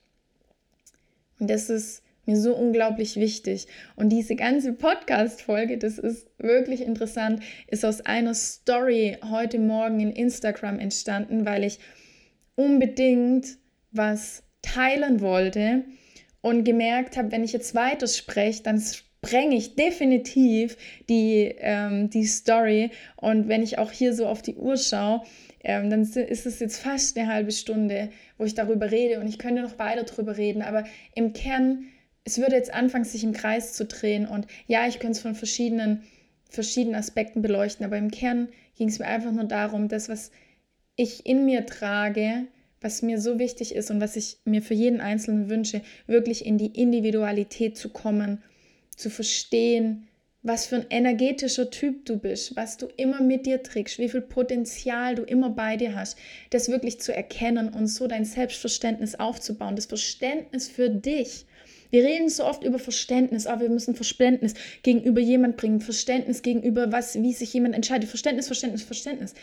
Und 1.40 1.50
das 1.50 1.70
ist 1.70 2.04
mir 2.30 2.38
so 2.38 2.56
unglaublich 2.56 3.16
wichtig. 3.16 3.68
Und 3.96 4.10
diese 4.10 4.36
ganze 4.36 4.74
Podcast-Folge, 4.74 5.78
das 5.78 5.98
ist 5.98 6.28
wirklich 6.38 6.82
interessant, 6.82 7.42
ist 7.68 7.84
aus 7.84 8.02
einer 8.02 8.34
Story 8.34 9.18
heute 9.30 9.58
Morgen 9.58 10.00
in 10.00 10.12
Instagram 10.12 10.80
entstanden, 10.80 11.46
weil 11.46 11.64
ich 11.64 11.80
unbedingt 12.56 13.58
was 13.92 14.44
teilen 14.62 15.22
wollte 15.22 15.84
und 16.42 16.64
gemerkt 16.64 17.18
habe, 17.18 17.32
wenn 17.32 17.44
ich 17.44 17.54
jetzt 17.54 17.74
weiterspreche, 17.74 18.64
dann 18.64 18.80
sprenge 18.80 19.56
ich 19.56 19.76
definitiv 19.76 20.78
die, 21.10 21.56
ähm, 21.60 22.10
die 22.10 22.26
Story. 22.26 22.92
Und 23.18 23.48
wenn 23.48 23.64
ich 23.64 23.78
auch 23.78 23.92
hier 23.92 24.14
so 24.14 24.28
auf 24.28 24.42
die 24.42 24.56
Uhr 24.56 24.78
schaue, 24.78 25.22
ähm, 25.64 25.90
dann 25.90 26.04
ist 26.04 26.46
es 26.46 26.60
jetzt 26.60 26.80
fast 26.80 27.18
eine 27.18 27.32
halbe 27.32 27.52
Stunde, 27.52 28.10
wo 28.38 28.46
ich 28.46 28.56
darüber 28.56 28.92
rede 28.92 29.20
und 29.20 29.28
ich 29.28 29.40
könnte 29.40 29.62
noch 29.62 29.78
weiter 29.80 30.04
darüber 30.04 30.38
reden. 30.38 30.62
Aber 30.62 30.86
im 31.16 31.34
Kern 31.34 31.86
es 32.30 32.38
würde 32.38 32.56
jetzt 32.56 32.74
anfangen, 32.74 33.06
sich 33.06 33.24
im 33.24 33.34
Kreis 33.34 33.74
zu 33.74 33.86
drehen. 33.86 34.28
Und 34.28 34.48
ja, 34.68 34.88
ich 34.88 35.00
könnte 35.00 35.14
es 35.14 35.22
von 35.22 35.36
verschiedenen, 35.36 36.04
verschiedenen 36.50 36.96
Aspekten 36.96 37.42
beleuchten, 37.42 37.86
aber 37.86 37.98
im 37.98 38.12
Kern 38.12 38.50
ging 38.78 38.90
es 38.90 39.00
mir 39.00 39.06
einfach 39.06 39.32
nur 39.32 39.46
darum, 39.46 39.88
das, 39.88 40.10
was 40.10 40.32
ich 40.96 41.26
in 41.26 41.46
mir 41.46 41.66
trage, 41.66 42.48
was 42.82 43.02
mir 43.02 43.20
so 43.20 43.40
wichtig 43.40 43.74
ist 43.76 43.90
und 43.92 44.00
was 44.00 44.16
ich 44.16 44.38
mir 44.46 44.62
für 44.62 44.74
jeden 44.74 45.02
Einzelnen 45.02 45.50
wünsche, 45.50 45.82
wirklich 46.08 46.46
in 46.46 46.58
die 46.58 46.80
Individualität 46.80 47.78
zu 47.78 47.90
kommen, 47.90 48.44
zu 48.96 49.10
verstehen, 49.10 50.08
was 50.42 50.68
für 50.68 50.78
ein 50.78 50.86
energetischer 50.90 51.70
Typ 51.70 52.06
du 52.06 52.18
bist, 52.18 52.56
was 52.56 52.78
du 52.78 52.88
immer 52.96 53.22
mit 53.22 53.46
dir 53.46 53.62
trägst, 53.62 54.00
wie 54.00 54.08
viel 54.08 54.22
Potenzial 54.22 55.16
du 55.16 55.24
immer 55.24 55.50
bei 55.50 55.76
dir 55.76 55.96
hast, 55.96 56.18
das 56.52 56.70
wirklich 56.70 57.02
zu 57.02 57.14
erkennen 57.14 57.70
und 57.70 57.88
so 57.88 58.08
dein 58.08 58.24
Selbstverständnis 58.24 59.16
aufzubauen, 59.16 59.76
das 59.76 59.88
Verständnis 59.88 60.70
für 60.70 60.90
dich 60.90 61.46
wir 61.90 62.04
reden 62.04 62.30
so 62.30 62.46
oft 62.46 62.64
über 62.64 62.80
Verständnis, 62.80 63.48
aber 63.48 63.62
wir 63.62 63.70
müssen 63.70 63.96
Verständnis 63.96 64.54
gegenüber 64.84 65.22
jemand 65.22 65.58
bringen, 65.58 65.82
Verständnis 65.82 66.42
gegenüber 66.42 66.92
was, 66.92 67.22
wie 67.22 67.34
sich 67.34 67.54
jemand 67.54 67.76
entscheidet. 67.76 68.10
Verständnis, 68.10 68.48
Verständnis, 68.48 68.84
Verständnis. 68.84 69.34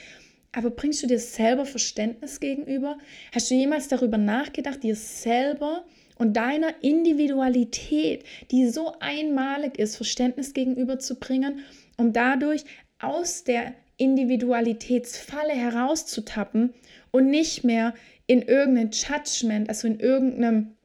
Aber 0.52 0.70
bringst 0.70 1.02
du 1.02 1.06
dir 1.06 1.18
selber 1.18 1.66
Verständnis 1.66 2.40
gegenüber? 2.40 2.98
Hast 3.32 3.50
du 3.50 3.54
jemals 3.54 3.88
darüber 3.88 4.16
nachgedacht, 4.16 4.82
dir 4.82 4.96
selber 4.96 5.84
und 6.18 6.34
deiner 6.36 6.82
Individualität, 6.82 8.24
die 8.50 8.68
so 8.68 8.94
einmalig 9.00 9.78
ist, 9.78 9.96
Verständnis 9.96 10.54
gegenüber 10.54 10.98
zu 10.98 11.16
bringen, 11.16 11.60
um 11.98 12.12
dadurch 12.12 12.64
aus 12.98 13.44
der 13.44 13.74
Individualitätsfalle 13.98 15.52
herauszutappen 15.52 16.72
und 17.10 17.28
nicht 17.28 17.64
mehr 17.64 17.94
in 18.26 18.42
irgendein 18.42 18.90
Judgment, 18.90 19.68
also 19.68 19.86
in 19.86 20.00
irgendeinem 20.00 20.75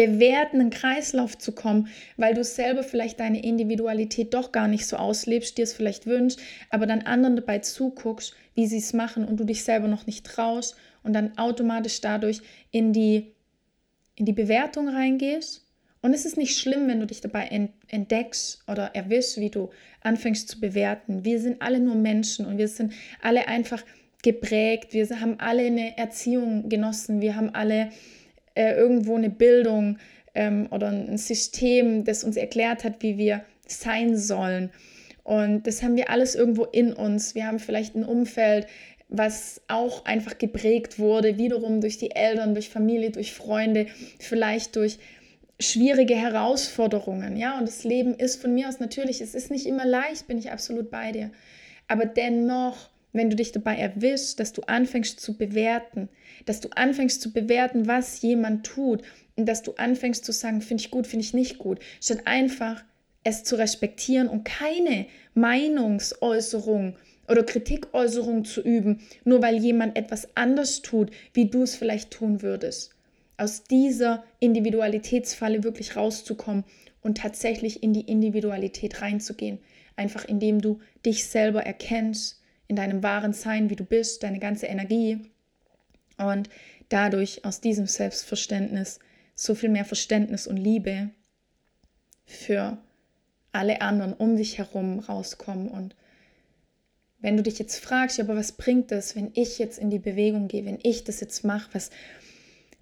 bewertenden 0.00 0.70
Kreislauf 0.70 1.36
zu 1.36 1.52
kommen, 1.52 1.88
weil 2.16 2.32
du 2.32 2.42
selber 2.42 2.82
vielleicht 2.82 3.20
deine 3.20 3.42
Individualität 3.44 4.32
doch 4.32 4.50
gar 4.50 4.66
nicht 4.66 4.86
so 4.86 4.96
auslebst, 4.96 5.58
dir 5.58 5.64
es 5.64 5.74
vielleicht 5.74 6.06
wünschst, 6.06 6.40
aber 6.70 6.86
dann 6.86 7.02
anderen 7.02 7.36
dabei 7.36 7.58
zuguckst, 7.58 8.34
wie 8.54 8.66
sie 8.66 8.78
es 8.78 8.94
machen 8.94 9.26
und 9.26 9.38
du 9.38 9.44
dich 9.44 9.62
selber 9.62 9.88
noch 9.88 10.06
nicht 10.06 10.24
traust 10.24 10.74
und 11.02 11.12
dann 11.12 11.36
automatisch 11.36 12.00
dadurch 12.00 12.40
in 12.70 12.94
die, 12.94 13.34
in 14.14 14.24
die 14.24 14.32
Bewertung 14.32 14.88
reingehst. 14.88 15.66
Und 16.00 16.14
es 16.14 16.24
ist 16.24 16.38
nicht 16.38 16.56
schlimm, 16.56 16.88
wenn 16.88 17.00
du 17.00 17.06
dich 17.06 17.20
dabei 17.20 17.68
entdeckst 17.88 18.64
oder 18.66 18.94
erwischst, 18.94 19.38
wie 19.38 19.50
du 19.50 19.68
anfängst 20.00 20.48
zu 20.48 20.58
bewerten. 20.58 21.26
Wir 21.26 21.38
sind 21.38 21.60
alle 21.60 21.78
nur 21.78 21.94
Menschen 21.94 22.46
und 22.46 22.56
wir 22.56 22.68
sind 22.68 22.94
alle 23.20 23.48
einfach 23.48 23.84
geprägt. 24.22 24.94
Wir 24.94 25.06
haben 25.20 25.38
alle 25.40 25.64
eine 25.64 25.98
Erziehung 25.98 26.70
genossen. 26.70 27.20
Wir 27.20 27.36
haben 27.36 27.54
alle 27.54 27.90
äh, 28.54 28.74
irgendwo 28.74 29.16
eine 29.16 29.30
Bildung 29.30 29.98
ähm, 30.34 30.68
oder 30.70 30.88
ein 30.88 31.18
System, 31.18 32.04
das 32.04 32.24
uns 32.24 32.36
erklärt 32.36 32.84
hat, 32.84 33.02
wie 33.02 33.18
wir 33.18 33.42
sein 33.66 34.16
sollen. 34.16 34.70
Und 35.22 35.66
das 35.66 35.82
haben 35.82 35.96
wir 35.96 36.10
alles 36.10 36.34
irgendwo 36.34 36.64
in 36.64 36.92
uns. 36.92 37.34
Wir 37.34 37.46
haben 37.46 37.58
vielleicht 37.58 37.94
ein 37.94 38.04
Umfeld, 38.04 38.66
was 39.08 39.60
auch 39.68 40.04
einfach 40.04 40.38
geprägt 40.38 40.98
wurde, 40.98 41.36
wiederum 41.36 41.80
durch 41.80 41.98
die 41.98 42.12
Eltern, 42.12 42.54
durch 42.54 42.68
Familie, 42.68 43.10
durch 43.10 43.32
Freunde, 43.32 43.86
vielleicht 44.18 44.76
durch 44.76 44.98
schwierige 45.60 46.14
Herausforderungen. 46.14 47.36
Ja, 47.36 47.58
und 47.58 47.68
das 47.68 47.84
Leben 47.84 48.14
ist 48.14 48.40
von 48.40 48.54
mir 48.54 48.68
aus 48.68 48.80
natürlich, 48.80 49.20
es 49.20 49.34
ist 49.34 49.50
nicht 49.50 49.66
immer 49.66 49.84
leicht, 49.84 50.26
bin 50.26 50.38
ich 50.38 50.50
absolut 50.50 50.90
bei 50.90 51.12
dir. 51.12 51.30
Aber 51.88 52.06
dennoch 52.06 52.89
wenn 53.12 53.30
du 53.30 53.36
dich 53.36 53.52
dabei 53.52 53.76
erwischst, 53.76 54.38
dass 54.40 54.52
du 54.52 54.62
anfängst 54.62 55.20
zu 55.20 55.36
bewerten, 55.36 56.08
dass 56.46 56.60
du 56.60 56.68
anfängst 56.70 57.20
zu 57.20 57.32
bewerten, 57.32 57.86
was 57.86 58.22
jemand 58.22 58.64
tut 58.64 59.02
und 59.36 59.46
dass 59.46 59.62
du 59.62 59.72
anfängst 59.72 60.24
zu 60.24 60.32
sagen, 60.32 60.62
finde 60.62 60.82
ich 60.82 60.90
gut, 60.90 61.06
finde 61.06 61.24
ich 61.24 61.34
nicht 61.34 61.58
gut, 61.58 61.80
statt 62.00 62.22
einfach 62.26 62.84
es 63.24 63.44
zu 63.44 63.56
respektieren 63.56 64.28
und 64.28 64.44
keine 64.44 65.06
Meinungsäußerung 65.34 66.96
oder 67.28 67.42
Kritikäußerung 67.44 68.44
zu 68.44 68.62
üben, 68.62 69.00
nur 69.24 69.42
weil 69.42 69.56
jemand 69.56 69.96
etwas 69.96 70.28
anders 70.36 70.82
tut, 70.82 71.10
wie 71.32 71.46
du 71.46 71.62
es 71.62 71.76
vielleicht 71.76 72.10
tun 72.10 72.42
würdest. 72.42 72.94
Aus 73.36 73.64
dieser 73.64 74.24
Individualitätsfalle 74.40 75.62
wirklich 75.64 75.96
rauszukommen 75.96 76.64
und 77.02 77.18
tatsächlich 77.18 77.82
in 77.82 77.92
die 77.92 78.02
Individualität 78.02 79.00
reinzugehen. 79.00 79.58
Einfach 79.96 80.24
indem 80.24 80.60
du 80.60 80.80
dich 81.04 81.26
selber 81.26 81.62
erkennst, 81.62 82.39
in 82.70 82.76
deinem 82.76 83.02
wahren 83.02 83.32
Sein, 83.32 83.68
wie 83.68 83.74
du 83.74 83.84
bist, 83.84 84.22
deine 84.22 84.38
ganze 84.38 84.66
Energie 84.66 85.18
und 86.18 86.48
dadurch 86.88 87.44
aus 87.44 87.60
diesem 87.60 87.88
Selbstverständnis 87.88 89.00
so 89.34 89.56
viel 89.56 89.70
mehr 89.70 89.84
Verständnis 89.84 90.46
und 90.46 90.56
Liebe 90.56 91.10
für 92.26 92.78
alle 93.50 93.80
anderen 93.80 94.12
um 94.12 94.36
dich 94.36 94.58
herum 94.58 95.00
rauskommen. 95.00 95.68
Und 95.68 95.96
wenn 97.18 97.36
du 97.36 97.42
dich 97.42 97.58
jetzt 97.58 97.82
fragst, 97.82 98.20
aber 98.20 98.36
was 98.36 98.52
bringt 98.52 98.92
das, 98.92 99.16
wenn 99.16 99.32
ich 99.34 99.58
jetzt 99.58 99.80
in 99.80 99.90
die 99.90 99.98
Bewegung 99.98 100.46
gehe, 100.46 100.64
wenn 100.64 100.78
ich 100.84 101.02
das 101.02 101.18
jetzt 101.18 101.42
mache, 101.42 101.70
was, 101.72 101.90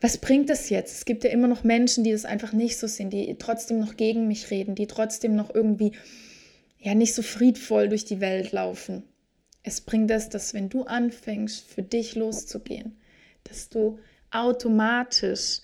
was 0.02 0.18
bringt 0.18 0.50
das 0.50 0.68
jetzt? 0.68 0.96
Es 0.96 1.04
gibt 1.06 1.24
ja 1.24 1.30
immer 1.30 1.48
noch 1.48 1.64
Menschen, 1.64 2.04
die 2.04 2.12
das 2.12 2.26
einfach 2.26 2.52
nicht 2.52 2.76
so 2.76 2.86
sind, 2.86 3.14
die 3.14 3.36
trotzdem 3.38 3.78
noch 3.78 3.96
gegen 3.96 4.28
mich 4.28 4.50
reden, 4.50 4.74
die 4.74 4.86
trotzdem 4.86 5.34
noch 5.34 5.54
irgendwie 5.54 5.92
ja 6.78 6.94
nicht 6.94 7.14
so 7.14 7.22
friedvoll 7.22 7.88
durch 7.88 8.04
die 8.04 8.20
Welt 8.20 8.52
laufen. 8.52 9.02
Es 9.62 9.80
bringt 9.80 10.10
das, 10.10 10.28
dass 10.28 10.54
wenn 10.54 10.68
du 10.68 10.84
anfängst, 10.84 11.66
für 11.66 11.82
dich 11.82 12.14
loszugehen, 12.14 12.96
dass 13.44 13.68
du 13.68 13.98
automatisch 14.30 15.60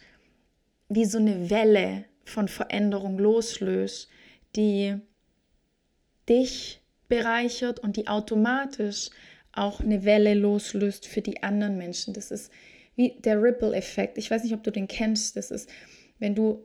wie 0.88 1.04
so 1.04 1.18
eine 1.18 1.50
Welle 1.50 2.04
von 2.24 2.48
Veränderung 2.48 3.18
loslöst, 3.18 4.09
die 4.57 4.96
dich 6.28 6.80
bereichert 7.09 7.80
und 7.80 7.96
die 7.96 8.09
automatisch 8.09 9.11
auch 9.52 9.80
eine 9.80 10.04
Welle 10.04 10.35
loslöst 10.35 11.07
für 11.07 11.20
die 11.20 11.42
anderen 11.42 11.76
Menschen. 11.76 12.14
Das 12.14 12.30
ist 12.30 12.50
wie 12.96 13.16
der 13.20 13.42
Ripple-Effekt. 13.42 14.18
Ich 14.18 14.30
weiß 14.30 14.42
nicht, 14.42 14.54
ob 14.54 14.62
du 14.62 14.70
den 14.70 14.88
kennst. 14.88 15.37
Das 15.37 15.50
ist, 15.50 15.68
wenn 16.18 16.35
du 16.35 16.64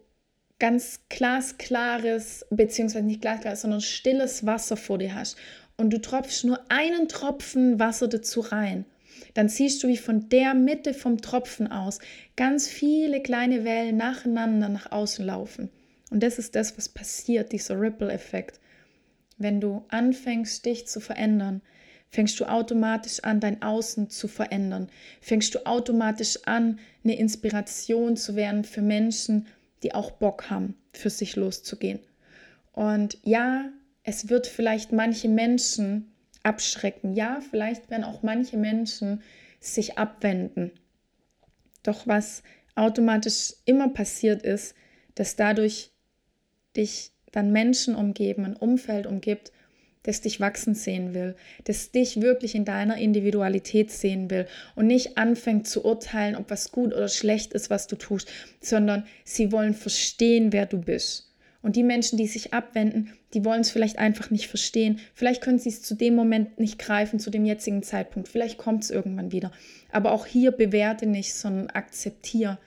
ganz 0.59 1.01
glasklares, 1.09 2.45
beziehungsweise 2.49 3.05
nicht 3.05 3.21
glasklares, 3.21 3.61
sondern 3.61 3.81
stilles 3.81 4.45
Wasser 4.45 4.77
vor 4.77 4.97
dir 4.97 5.15
hast 5.15 5.37
und 5.79 5.89
du 5.91 5.99
tropfst 5.99 6.43
nur 6.43 6.59
einen 6.69 7.07
Tropfen 7.07 7.79
Wasser 7.79 8.07
dazu 8.07 8.41
rein 8.41 8.85
dann 9.33 9.49
siehst 9.49 9.83
du, 9.83 9.87
wie 9.87 9.97
von 9.97 10.29
der 10.29 10.53
Mitte 10.53 10.93
vom 10.93 11.21
Tropfen 11.21 11.71
aus 11.71 11.99
ganz 12.35 12.67
viele 12.67 13.21
kleine 13.21 13.63
Wellen 13.63 13.97
nacheinander 13.97 14.69
nach 14.69 14.91
außen 14.91 15.25
laufen. 15.25 15.69
Und 16.09 16.23
das 16.23 16.39
ist 16.39 16.55
das, 16.55 16.77
was 16.77 16.89
passiert, 16.89 17.51
dieser 17.51 17.79
Ripple-Effekt. 17.79 18.59
Wenn 19.37 19.61
du 19.61 19.85
anfängst, 19.89 20.65
dich 20.65 20.87
zu 20.87 20.99
verändern, 20.99 21.61
fängst 22.09 22.39
du 22.39 22.45
automatisch 22.45 23.23
an, 23.23 23.39
dein 23.39 23.61
Außen 23.61 24.09
zu 24.09 24.27
verändern. 24.27 24.89
Fängst 25.21 25.53
du 25.53 25.65
automatisch 25.65 26.39
an, 26.45 26.79
eine 27.03 27.17
Inspiration 27.17 28.17
zu 28.17 28.35
werden 28.35 28.63
für 28.63 28.81
Menschen, 28.81 29.47
die 29.83 29.93
auch 29.93 30.11
Bock 30.11 30.49
haben, 30.49 30.75
für 30.91 31.09
sich 31.09 31.35
loszugehen. 31.35 31.99
Und 32.73 33.17
ja, 33.23 33.69
es 34.03 34.29
wird 34.29 34.47
vielleicht 34.47 34.91
manche 34.91 35.29
Menschen 35.29 36.13
abschrecken. 36.43 37.13
Ja, 37.13 37.39
vielleicht 37.49 37.89
werden 37.89 38.03
auch 38.03 38.23
manche 38.23 38.57
Menschen 38.57 39.21
sich 39.59 39.97
abwenden. 39.97 40.71
Doch 41.83 42.07
was 42.07 42.43
automatisch 42.75 43.53
immer 43.65 43.89
passiert 43.89 44.43
ist, 44.43 44.75
dass 45.15 45.35
dadurch 45.35 45.91
dich 46.75 47.11
dann 47.31 47.51
Menschen 47.51 47.95
umgeben, 47.95 48.45
ein 48.45 48.55
Umfeld 48.55 49.05
umgibt, 49.05 49.51
das 50.03 50.21
dich 50.21 50.39
wachsen 50.39 50.75
sehen 50.75 51.13
will, 51.13 51.35
das 51.65 51.91
dich 51.91 52.21
wirklich 52.21 52.55
in 52.55 52.63
deiner 52.63 52.97
Individualität 52.97 53.91
sehen 53.91 54.29
will 54.29 54.47
und 54.75 54.87
nicht 54.87 55.17
anfängt 55.17 55.67
zu 55.67 55.83
urteilen, 55.83 56.35
ob 56.35 56.49
was 56.49 56.71
gut 56.71 56.93
oder 56.93 57.09
schlecht 57.09 57.53
ist, 57.53 57.69
was 57.69 57.87
du 57.87 57.97
tust, 57.97 58.29
sondern 58.61 59.05
sie 59.25 59.51
wollen 59.51 59.73
verstehen, 59.73 60.53
wer 60.53 60.65
du 60.65 60.79
bist. 60.79 61.28
Und 61.61 61.75
die 61.75 61.83
Menschen, 61.83 62.17
die 62.17 62.27
sich 62.27 62.53
abwenden, 62.53 63.13
die 63.33 63.43
wollen 63.43 63.61
es 63.61 63.69
vielleicht 63.69 63.99
einfach 63.99 64.31
nicht 64.31 64.47
verstehen. 64.47 64.99
Vielleicht 65.13 65.41
können 65.41 65.59
sie 65.59 65.69
es 65.69 65.81
zu 65.81 65.93
dem 65.93 66.15
Moment 66.15 66.59
nicht 66.59 66.79
greifen, 66.79 67.19
zu 67.19 67.29
dem 67.29 67.45
jetzigen 67.45 67.83
Zeitpunkt. 67.83 68.29
Vielleicht 68.29 68.57
kommt 68.57 68.83
es 68.83 68.91
irgendwann 68.91 69.33
wieder. 69.33 69.51
Aber 69.91 70.13
auch 70.13 70.25
hier 70.25 70.51
bewerte 70.51 71.05
nicht, 71.05 71.33
sondern 71.33 71.69
akzeptiere. 71.69 72.59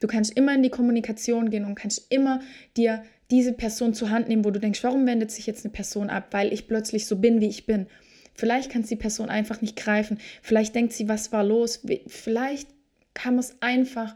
Du 0.00 0.06
kannst 0.06 0.36
immer 0.36 0.54
in 0.54 0.62
die 0.62 0.70
Kommunikation 0.70 1.48
gehen 1.48 1.64
und 1.64 1.74
kannst 1.74 2.12
immer 2.12 2.40
dir 2.76 3.02
diese 3.30 3.54
Person 3.54 3.94
zur 3.94 4.10
Hand 4.10 4.28
nehmen, 4.28 4.44
wo 4.44 4.50
du 4.50 4.60
denkst, 4.60 4.84
warum 4.84 5.06
wendet 5.06 5.30
sich 5.30 5.46
jetzt 5.46 5.64
eine 5.64 5.72
Person 5.72 6.10
ab? 6.10 6.28
Weil 6.32 6.52
ich 6.52 6.68
plötzlich 6.68 7.06
so 7.06 7.16
bin, 7.16 7.40
wie 7.40 7.48
ich 7.48 7.64
bin. 7.64 7.86
Vielleicht 8.34 8.70
kann 8.70 8.82
die 8.82 8.96
Person 8.96 9.30
einfach 9.30 9.62
nicht 9.62 9.76
greifen. 9.76 10.18
Vielleicht 10.42 10.74
denkt 10.74 10.92
sie, 10.92 11.08
was 11.08 11.32
war 11.32 11.44
los? 11.44 11.82
Vielleicht 12.06 12.68
kann 13.14 13.36
man 13.36 13.40
es 13.40 13.56
einfach 13.60 14.14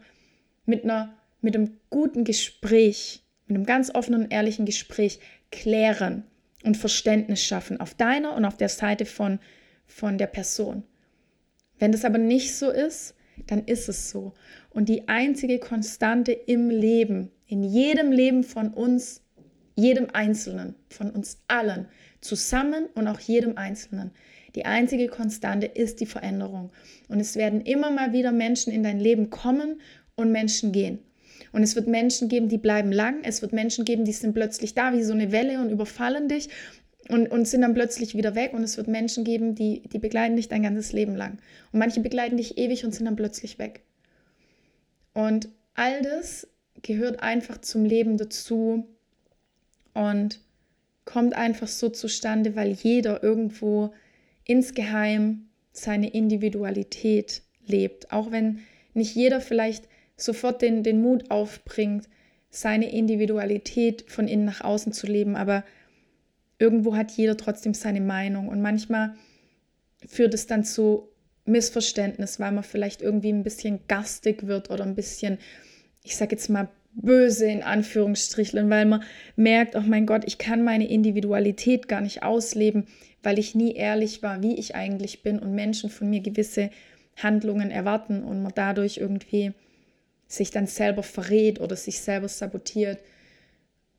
mit, 0.67 0.85
einer, 0.85 1.15
mit 1.41 1.57
einem 1.57 1.79
guten 1.89 2.25
Gespräch 2.25 3.23
mit 3.49 3.57
einem 3.57 3.67
ganz 3.67 3.95
offenen 3.95 4.25
und 4.25 4.33
ehrlichen 4.33 4.67
Gespräch 4.67 5.21
klären 5.51 6.25
und 6.65 6.77
Verständnis 6.77 7.43
schaffen 7.43 7.81
auf 7.81 7.95
deiner 7.95 8.35
und 8.35 8.45
auf 8.45 8.57
der 8.57 8.69
Seite 8.69 9.07
von, 9.07 9.39
von 9.87 10.19
der 10.19 10.27
Person. 10.27 10.83
Wenn 11.79 11.93
das 11.93 12.05
aber 12.05 12.19
nicht 12.19 12.55
so 12.55 12.71
ist, 12.71 13.15
dann 13.47 13.65
ist 13.65 13.89
es 13.89 14.11
so. 14.11 14.35
Und 14.71 14.89
die 14.89 15.09
einzige 15.09 15.59
Konstante 15.59 16.33
im 16.33 16.71
Leben, 16.71 17.31
in 17.47 17.63
jedem 17.63 18.13
Leben 18.13 18.45
von 18.45 18.75
uns, 18.75 19.23
jedem 19.77 20.09
Einzelnen, 20.13 20.75
von 20.91 21.11
uns 21.11 21.41
allen, 21.47 21.87
zusammen 22.21 22.87
und 22.95 23.07
auch 23.07 23.21
jedem 23.21 23.57
Einzelnen, 23.57 24.11
die 24.55 24.65
einzige 24.65 25.07
Konstante 25.07 25.67
ist 25.67 26.01
die 26.01 26.07
Veränderung. 26.07 26.73
Und 27.09 27.21
es 27.21 27.37
werden 27.37 27.61
immer 27.61 27.91
mal 27.91 28.13
wieder 28.13 28.33
Menschen 28.33 28.73
in 28.73 28.83
dein 28.83 28.99
Leben 28.99 29.31
kommen 29.31 29.81
und 30.17 30.33
Menschen 30.33 30.73
gehen. 30.73 30.99
Und 31.53 31.63
es 31.63 31.77
wird 31.77 31.87
Menschen 31.87 32.29
geben, 32.29 32.49
die 32.49 32.59
bleiben 32.59 32.93
lang. 32.93 33.23
Es 33.23 33.43
wird 33.43 33.53
Menschen 33.53 33.85
geben, 33.85 34.05
die 34.05 34.13
sind 34.13 34.35
plötzlich 34.35 34.75
da 34.75 34.93
wie 34.93 35.03
so 35.03 35.13
eine 35.13 35.33
Welle 35.33 35.61
und 35.61 35.71
überfallen 35.71 36.29
dich 36.29 36.49
und, 37.09 37.31
und 37.31 37.47
sind 37.47 37.63
dann 37.63 37.75
plötzlich 37.75 38.15
wieder 38.15 38.35
weg. 38.35 38.53
Und 38.53 38.63
es 38.63 38.77
wird 38.77 38.89
Menschen 38.89 39.25
geben, 39.25 39.55
die, 39.55 39.83
die 39.83 39.99
begleiten 39.99 40.37
dich 40.37 40.49
dein 40.49 40.63
ganzes 40.63 40.93
Leben 40.93 41.17
lang. 41.17 41.39
Und 41.73 41.79
manche 41.79 42.01
begleiten 42.01 42.37
dich 42.37 42.59
ewig 42.59 42.85
und 42.85 42.95
sind 42.95 43.07
dann 43.07 43.17
plötzlich 43.17 43.59
weg. 43.59 43.83
Und 45.15 45.49
all 45.75 46.03
das 46.03 46.47
gehört 46.83 47.23
einfach 47.23 47.61
zum 47.61 47.85
Leben 47.85 48.19
dazu 48.19 48.87
und 49.95 50.41
kommt 51.05 51.35
einfach 51.35 51.69
so 51.69 51.89
zustande, 51.89 52.55
weil 52.55 52.73
jeder 52.73 53.23
irgendwo 53.23 53.93
insgeheim 54.45 55.49
seine 55.73 56.11
Individualität 56.11 57.43
lebt. 57.67 58.13
Auch 58.13 58.31
wenn 58.31 58.61
nicht 58.95 59.15
jeder 59.15 59.41
vielleicht 59.41 59.89
sofort 60.19 60.61
den, 60.61 60.83
den 60.83 61.01
Mut 61.01 61.31
aufbringt, 61.31 62.09
seine 62.51 62.91
Individualität 62.91 64.05
von 64.09 64.29
innen 64.29 64.45
nach 64.45 64.61
außen 64.61 64.93
zu 64.93 65.07
leben. 65.07 65.37
Aber 65.37 65.65
irgendwo 66.59 66.97
hat 66.97 67.13
jeder 67.13 67.37
trotzdem 67.37 67.73
seine 67.73 68.01
Meinung. 68.01 68.49
Und 68.49 68.61
manchmal 68.61 69.15
führt 70.07 70.35
es 70.35 70.47
dann 70.47 70.65
zu 70.65 71.09
Missverständnis, 71.45 72.39
weil 72.41 72.53
man 72.53 72.65
vielleicht 72.65 73.01
irgendwie 73.01 73.33
ein 73.33 73.45
bisschen 73.45 73.81
gastig 73.89 74.47
wird 74.47 74.71
oder 74.71 74.85
ein 74.85 74.95
bisschen, 74.95 75.39
ich 76.03 76.17
sage 76.17 76.33
jetzt 76.33 76.51
mal, 76.51 76.69
böse 76.93 77.47
in 77.47 77.63
Anführungsstrichen, 77.63 78.69
weil 78.71 78.87
man 78.87 79.03
merkt, 79.37 79.77
oh 79.77 79.83
mein 79.87 80.07
Gott, 80.07 80.25
ich 80.27 80.39
kann 80.39 80.63
meine 80.63 80.89
Individualität 80.89 81.87
gar 81.87 82.01
nicht 82.01 82.23
ausleben, 82.23 82.87
weil 83.23 83.39
ich 83.39 83.55
nie 83.55 83.75
ehrlich 83.75 84.23
war, 84.23 84.43
wie 84.43 84.57
ich 84.57 84.75
eigentlich 84.75 85.23
bin 85.23 85.39
und 85.39 85.55
Menschen 85.55 85.91
von 85.91 86.11
mir 86.11 86.21
gewisse 86.21 86.71
Handlungen 87.17 87.71
erwarten 87.71 88.25
und 88.25 88.43
man 88.43 88.53
dadurch 88.55 88.99
irgendwie 88.99 89.53
sich 90.29 90.51
dann 90.51 90.67
selber 90.67 91.03
verrät 91.03 91.61
oder 91.61 91.75
sich 91.75 92.01
selber 92.01 92.29
sabotiert. 92.29 93.01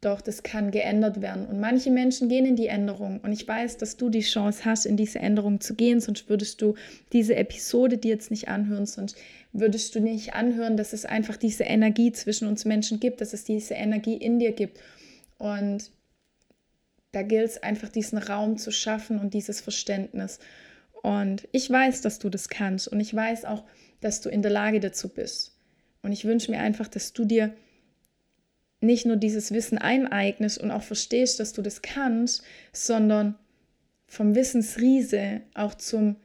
Doch 0.01 0.21
das 0.21 0.43
kann 0.43 0.71
geändert 0.71 1.21
werden. 1.21 1.45
Und 1.45 1.59
manche 1.59 1.91
Menschen 1.91 2.29
gehen 2.29 2.45
in 2.45 2.55
die 2.55 2.67
Änderung. 2.67 3.19
Und 3.19 3.33
ich 3.33 3.45
weiß, 3.45 3.75
dass 3.75 3.97
du 3.97 4.09
die 4.09 4.21
Chance 4.21 4.63
hast, 4.63 4.85
in 4.85 4.95
diese 4.95 5.19
Änderung 5.19 5.59
zu 5.59 5.75
gehen. 5.75 5.99
Sonst 5.99 6.29
würdest 6.29 6.61
du 6.61 6.75
diese 7.11 7.35
Episode 7.35 7.97
dir 7.97 8.13
jetzt 8.13 8.31
nicht 8.31 8.47
anhören. 8.47 8.85
Sonst 8.85 9.17
würdest 9.51 9.93
du 9.95 9.99
nicht 9.99 10.35
anhören, 10.35 10.77
dass 10.77 10.93
es 10.93 11.05
einfach 11.05 11.35
diese 11.35 11.65
Energie 11.65 12.13
zwischen 12.13 12.47
uns 12.47 12.63
Menschen 12.63 13.01
gibt, 13.01 13.19
dass 13.19 13.33
es 13.33 13.43
diese 13.43 13.73
Energie 13.73 14.15
in 14.15 14.39
dir 14.39 14.53
gibt. 14.53 14.79
Und 15.37 15.91
da 17.11 17.23
gilt 17.23 17.49
es 17.49 17.61
einfach, 17.61 17.89
diesen 17.89 18.19
Raum 18.19 18.57
zu 18.57 18.71
schaffen 18.71 19.19
und 19.19 19.33
dieses 19.33 19.59
Verständnis. 19.59 20.39
Und 21.01 21.47
ich 21.51 21.69
weiß, 21.69 22.01
dass 22.01 22.19
du 22.19 22.29
das 22.29 22.47
kannst. 22.47 22.87
Und 22.87 23.01
ich 23.01 23.13
weiß 23.13 23.43
auch, 23.43 23.63
dass 23.99 24.21
du 24.21 24.29
in 24.29 24.43
der 24.43 24.51
Lage 24.51 24.79
dazu 24.79 25.09
bist. 25.09 25.58
Und 26.01 26.11
ich 26.11 26.25
wünsche 26.25 26.51
mir 26.51 26.59
einfach, 26.59 26.87
dass 26.87 27.13
du 27.13 27.25
dir 27.25 27.53
nicht 28.81 29.05
nur 29.05 29.17
dieses 29.17 29.51
Wissen 29.51 29.77
eineignest 29.77 30.57
und 30.57 30.71
auch 30.71 30.83
verstehst, 30.83 31.39
dass 31.39 31.53
du 31.53 31.61
das 31.61 31.81
kannst, 31.81 32.43
sondern 32.71 33.35
vom 34.07 34.35
Wissensriese 34.35 35.41
auch 35.53 35.75
zum 35.75 36.15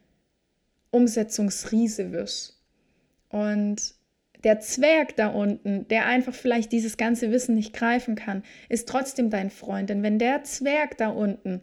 Umsetzungsriese 0.91 2.13
wirst. 2.13 2.61
Und 3.29 3.95
der 4.45 4.61
Zwerg 4.61 5.17
da 5.17 5.29
unten, 5.29 5.89
der 5.89 6.07
einfach 6.07 6.35
vielleicht 6.35 6.71
dieses 6.71 6.97
ganze 6.97 7.33
Wissen 7.33 7.55
nicht 7.55 7.73
greifen 7.73 8.15
kann, 8.15 8.45
ist 8.69 8.89
trotzdem 8.89 9.31
dein 9.31 9.51
Freund. 9.51 9.91
Denn 9.91 10.03
wenn 10.03 10.19
der 10.19 10.45
Zwerg 10.45 10.97
da 10.99 11.09
unten, 11.09 11.63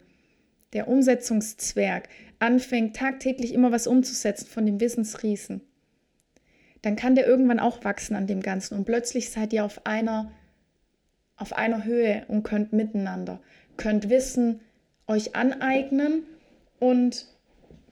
der 0.74 0.88
Umsetzungszwerg, 0.88 2.08
anfängt 2.38 2.96
tagtäglich 2.96 3.54
immer 3.54 3.72
was 3.72 3.86
umzusetzen 3.86 4.46
von 4.46 4.66
dem 4.66 4.80
Wissensriesen, 4.80 5.62
dann 6.82 6.96
kann 6.96 7.14
der 7.14 7.26
irgendwann 7.26 7.60
auch 7.60 7.84
wachsen 7.84 8.16
an 8.16 8.26
dem 8.26 8.42
Ganzen 8.42 8.76
und 8.76 8.84
plötzlich 8.84 9.30
seid 9.30 9.52
ihr 9.52 9.64
auf 9.64 9.86
einer, 9.86 10.30
auf 11.36 11.52
einer 11.52 11.84
Höhe 11.84 12.24
und 12.28 12.42
könnt 12.42 12.72
miteinander, 12.72 13.40
könnt 13.76 14.10
Wissen 14.10 14.60
euch 15.06 15.34
aneignen 15.34 16.24
und 16.78 17.26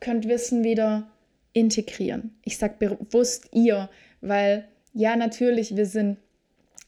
könnt 0.00 0.28
Wissen 0.28 0.64
wieder 0.64 1.10
integrieren. 1.52 2.36
Ich 2.44 2.58
sage 2.58 2.74
bewusst 2.78 3.48
ihr, 3.52 3.88
weil 4.20 4.68
ja, 4.92 5.16
natürlich, 5.16 5.76
wir 5.76 5.86
sind, 5.86 6.18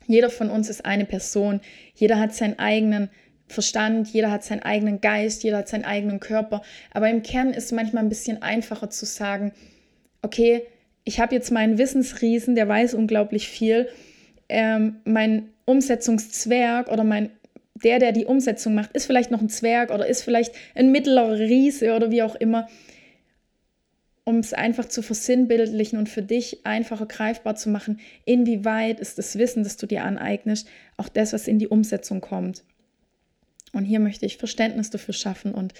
jeder 0.06 0.30
von 0.30 0.50
uns 0.50 0.68
ist 0.68 0.84
eine 0.84 1.04
Person, 1.04 1.60
jeder 1.94 2.18
hat 2.18 2.34
seinen 2.34 2.58
eigenen 2.58 3.10
Verstand, 3.46 4.08
jeder 4.08 4.30
hat 4.30 4.44
seinen 4.44 4.62
eigenen 4.62 5.00
Geist, 5.00 5.44
jeder 5.44 5.58
hat 5.58 5.68
seinen 5.68 5.84
eigenen 5.84 6.20
Körper. 6.20 6.62
Aber 6.90 7.08
im 7.10 7.22
Kern 7.22 7.50
ist 7.50 7.66
es 7.66 7.72
manchmal 7.72 8.02
ein 8.02 8.08
bisschen 8.08 8.42
einfacher 8.42 8.90
zu 8.90 9.04
sagen, 9.04 9.52
okay, 10.22 10.66
ich 11.04 11.20
habe 11.20 11.34
jetzt 11.34 11.50
meinen 11.50 11.78
Wissensriesen, 11.78 12.54
der 12.54 12.68
weiß 12.68 12.94
unglaublich 12.94 13.48
viel. 13.48 13.88
Ähm, 14.48 14.96
mein 15.04 15.50
Umsetzungszwerg 15.64 16.90
oder 16.90 17.04
mein 17.04 17.30
der, 17.82 17.98
der 17.98 18.12
die 18.12 18.26
Umsetzung 18.26 18.74
macht, 18.74 18.92
ist 18.92 19.06
vielleicht 19.06 19.30
noch 19.30 19.40
ein 19.40 19.48
Zwerg 19.48 19.90
oder 19.90 20.06
ist 20.06 20.22
vielleicht 20.22 20.54
ein 20.74 20.92
mittlerer 20.92 21.38
Riese 21.38 21.94
oder 21.94 22.10
wie 22.10 22.22
auch 22.22 22.34
immer, 22.34 22.68
um 24.24 24.38
es 24.38 24.54
einfach 24.54 24.84
zu 24.86 25.02
versinnbildlichen 25.02 25.98
und 25.98 26.08
für 26.08 26.22
dich 26.22 26.64
einfacher 26.64 27.06
greifbar 27.06 27.56
zu 27.56 27.70
machen, 27.70 27.98
inwieweit 28.24 29.00
ist 29.00 29.18
das 29.18 29.36
Wissen, 29.36 29.64
das 29.64 29.76
du 29.76 29.86
dir 29.86 30.04
aneignest, 30.04 30.68
auch 30.96 31.08
das, 31.08 31.32
was 31.32 31.48
in 31.48 31.58
die 31.58 31.68
Umsetzung 31.68 32.20
kommt. 32.20 32.62
Und 33.72 33.84
hier 33.84 34.00
möchte 34.00 34.26
ich 34.26 34.36
Verständnis 34.36 34.90
dafür 34.90 35.14
schaffen 35.14 35.52
und 35.52 35.74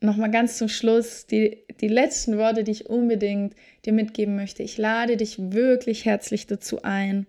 nochmal 0.00 0.30
ganz 0.30 0.58
zum 0.58 0.68
Schluss 0.68 1.26
die, 1.26 1.64
die 1.80 1.88
letzten 1.88 2.38
Worte, 2.38 2.64
die 2.64 2.72
ich 2.72 2.88
unbedingt 2.88 3.54
dir 3.84 3.92
mitgeben 3.92 4.36
möchte. 4.36 4.62
Ich 4.62 4.78
lade 4.78 5.16
dich 5.16 5.36
wirklich 5.38 6.04
herzlich 6.04 6.46
dazu 6.46 6.82
ein, 6.82 7.26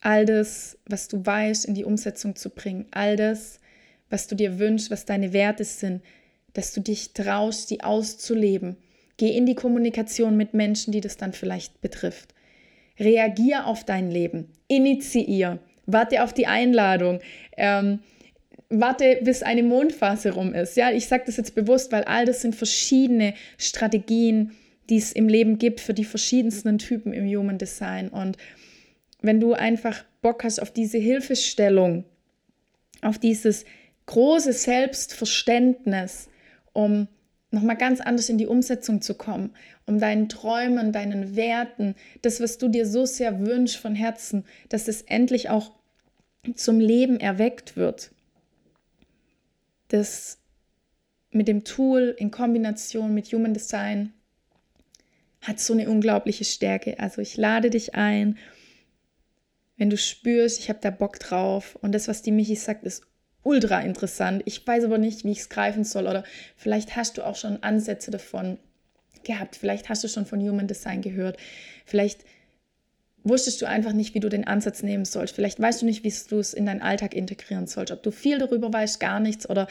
all 0.00 0.24
das, 0.24 0.78
was 0.86 1.08
du 1.08 1.24
weißt, 1.24 1.64
in 1.64 1.74
die 1.74 1.84
Umsetzung 1.84 2.36
zu 2.36 2.50
bringen. 2.50 2.86
All 2.92 3.16
das, 3.16 3.58
was 4.08 4.28
du 4.28 4.34
dir 4.36 4.58
wünschst, 4.58 4.90
was 4.90 5.04
deine 5.04 5.32
Werte 5.32 5.64
sind, 5.64 6.02
dass 6.52 6.72
du 6.72 6.80
dich 6.80 7.12
traust, 7.12 7.70
die 7.70 7.82
auszuleben. 7.82 8.76
Geh 9.16 9.36
in 9.36 9.46
die 9.46 9.54
Kommunikation 9.54 10.36
mit 10.36 10.54
Menschen, 10.54 10.92
die 10.92 11.00
das 11.00 11.16
dann 11.16 11.32
vielleicht 11.32 11.80
betrifft. 11.80 12.34
Reagier 12.98 13.66
auf 13.66 13.84
dein 13.84 14.10
Leben. 14.10 14.52
Initiier 14.68 15.58
warte 15.86 16.22
auf 16.22 16.32
die 16.32 16.46
Einladung, 16.46 17.20
ähm, 17.56 18.00
warte, 18.68 19.20
bis 19.22 19.42
eine 19.42 19.62
Mondphase 19.62 20.32
rum 20.32 20.54
ist. 20.54 20.76
Ja, 20.76 20.90
ich 20.90 21.06
sage 21.06 21.24
das 21.26 21.36
jetzt 21.36 21.54
bewusst, 21.54 21.92
weil 21.92 22.04
all 22.04 22.24
das 22.24 22.42
sind 22.42 22.54
verschiedene 22.54 23.34
Strategien, 23.58 24.52
die 24.88 24.96
es 24.96 25.12
im 25.12 25.28
Leben 25.28 25.58
gibt 25.58 25.80
für 25.80 25.94
die 25.94 26.04
verschiedensten 26.04 26.78
Typen 26.78 27.12
im 27.12 27.26
Human 27.26 27.58
Design. 27.58 28.08
Und 28.08 28.36
wenn 29.20 29.40
du 29.40 29.54
einfach 29.54 30.04
Bock 30.22 30.44
hast 30.44 30.60
auf 30.60 30.70
diese 30.70 30.98
Hilfestellung, 30.98 32.04
auf 33.02 33.18
dieses 33.18 33.64
große 34.06 34.52
Selbstverständnis, 34.52 36.28
um 36.72 37.08
nochmal 37.50 37.76
ganz 37.76 38.00
anders 38.00 38.28
in 38.28 38.38
die 38.38 38.46
Umsetzung 38.46 39.00
zu 39.02 39.14
kommen, 39.14 39.50
um 39.86 39.98
deinen 39.98 40.28
Träumen, 40.28 40.92
deinen 40.92 41.36
Werten, 41.36 41.94
das, 42.22 42.40
was 42.40 42.58
du 42.58 42.68
dir 42.68 42.86
so 42.86 43.06
sehr 43.06 43.46
wünschst 43.46 43.76
von 43.76 43.94
Herzen, 43.94 44.44
dass 44.68 44.88
es 44.88 45.02
endlich 45.02 45.48
auch 45.48 45.72
zum 46.54 46.78
Leben 46.78 47.18
erweckt 47.18 47.76
wird. 47.76 48.10
Das 49.88 50.38
mit 51.30 51.48
dem 51.48 51.64
Tool 51.64 52.14
in 52.18 52.30
Kombination 52.30 53.14
mit 53.14 53.32
Human 53.32 53.54
Design 53.54 54.12
hat 55.40 55.60
so 55.60 55.72
eine 55.72 55.88
unglaubliche 55.88 56.44
Stärke. 56.44 56.98
Also 56.98 57.20
ich 57.20 57.36
lade 57.36 57.70
dich 57.70 57.94
ein, 57.94 58.38
wenn 59.76 59.90
du 59.90 59.96
spürst, 59.96 60.60
ich 60.60 60.68
habe 60.68 60.78
da 60.80 60.90
Bock 60.90 61.18
drauf 61.18 61.76
und 61.82 61.92
das, 61.92 62.08
was 62.08 62.22
die 62.22 62.32
Michi 62.32 62.56
sagt, 62.56 62.84
ist 62.84 63.06
ultra 63.42 63.80
interessant. 63.80 64.42
Ich 64.46 64.66
weiß 64.66 64.84
aber 64.84 64.98
nicht, 64.98 65.24
wie 65.24 65.30
ich 65.30 65.40
es 65.40 65.48
greifen 65.48 65.84
soll 65.84 66.06
oder 66.06 66.24
vielleicht 66.56 66.96
hast 66.96 67.18
du 67.18 67.22
auch 67.22 67.36
schon 67.36 67.62
Ansätze 67.62 68.10
davon 68.10 68.58
gehabt, 69.24 69.56
vielleicht 69.56 69.88
hast 69.88 70.02
du 70.04 70.08
schon 70.08 70.26
von 70.26 70.40
Human 70.40 70.66
Design 70.66 71.02
gehört, 71.02 71.36
vielleicht 71.84 72.24
wusstest 73.28 73.60
du 73.60 73.66
einfach 73.66 73.92
nicht, 73.92 74.14
wie 74.14 74.20
du 74.20 74.28
den 74.28 74.46
Ansatz 74.46 74.82
nehmen 74.82 75.04
sollst. 75.04 75.34
Vielleicht 75.34 75.60
weißt 75.60 75.82
du 75.82 75.86
nicht, 75.86 76.04
wie 76.04 76.12
du 76.28 76.38
es 76.38 76.54
in 76.54 76.66
deinen 76.66 76.82
Alltag 76.82 77.14
integrieren 77.14 77.66
sollst. 77.66 77.92
Ob 77.92 78.02
du 78.02 78.10
viel 78.10 78.38
darüber 78.38 78.72
weißt, 78.72 79.00
gar 79.00 79.20
nichts 79.20 79.48
oder 79.48 79.66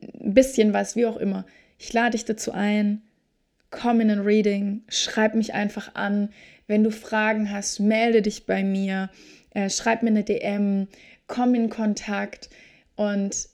ein 0.00 0.34
bisschen 0.34 0.72
was, 0.72 0.96
wie 0.96 1.06
auch 1.06 1.16
immer. 1.16 1.46
Ich 1.78 1.92
lade 1.92 2.12
dich 2.12 2.24
dazu 2.24 2.52
ein. 2.52 3.02
Komm 3.70 4.00
in 4.00 4.10
ein 4.10 4.20
Reading, 4.20 4.82
schreib 4.88 5.34
mich 5.34 5.54
einfach 5.54 5.94
an. 5.94 6.30
Wenn 6.66 6.82
du 6.82 6.90
Fragen 6.90 7.50
hast, 7.50 7.78
melde 7.78 8.22
dich 8.22 8.46
bei 8.46 8.64
mir, 8.64 9.10
äh, 9.54 9.70
schreib 9.70 10.02
mir 10.02 10.10
eine 10.10 10.24
DM, 10.24 10.88
komm 11.28 11.54
in 11.54 11.70
Kontakt 11.70 12.50
und 12.96 13.48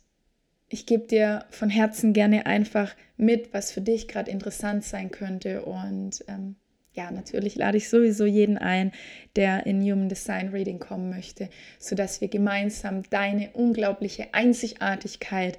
ich 0.69 0.87
gebe 0.87 1.07
dir 1.07 1.45
von 1.51 1.69
Herzen 1.69 2.13
gerne 2.13 2.47
einfach 2.47 2.95
mit, 3.17 3.53
was 3.53 3.71
für 3.71 3.83
dich 3.83 4.09
gerade 4.09 4.31
interessant 4.31 4.85
sein 4.85 5.11
könnte 5.11 5.63
und 5.63 6.25
ähm, 6.29 6.57
ja, 6.97 7.11
natürlich 7.11 7.57
lade 7.57 7.77
ich 7.77 7.89
sowieso 7.91 8.25
jeden 8.25 8.57
ein, 8.57 8.91
der 9.37 9.67
in 9.67 9.83
Human 9.83 10.09
Design 10.09 10.49
Reading 10.49 10.79
kommen 10.79 11.11
möchte, 11.11 11.51
sodass 11.79 12.21
wir 12.23 12.29
gemeinsam 12.29 13.03
deine 13.11 13.51
unglaubliche 13.51 14.33
Einzigartigkeit 14.33 15.59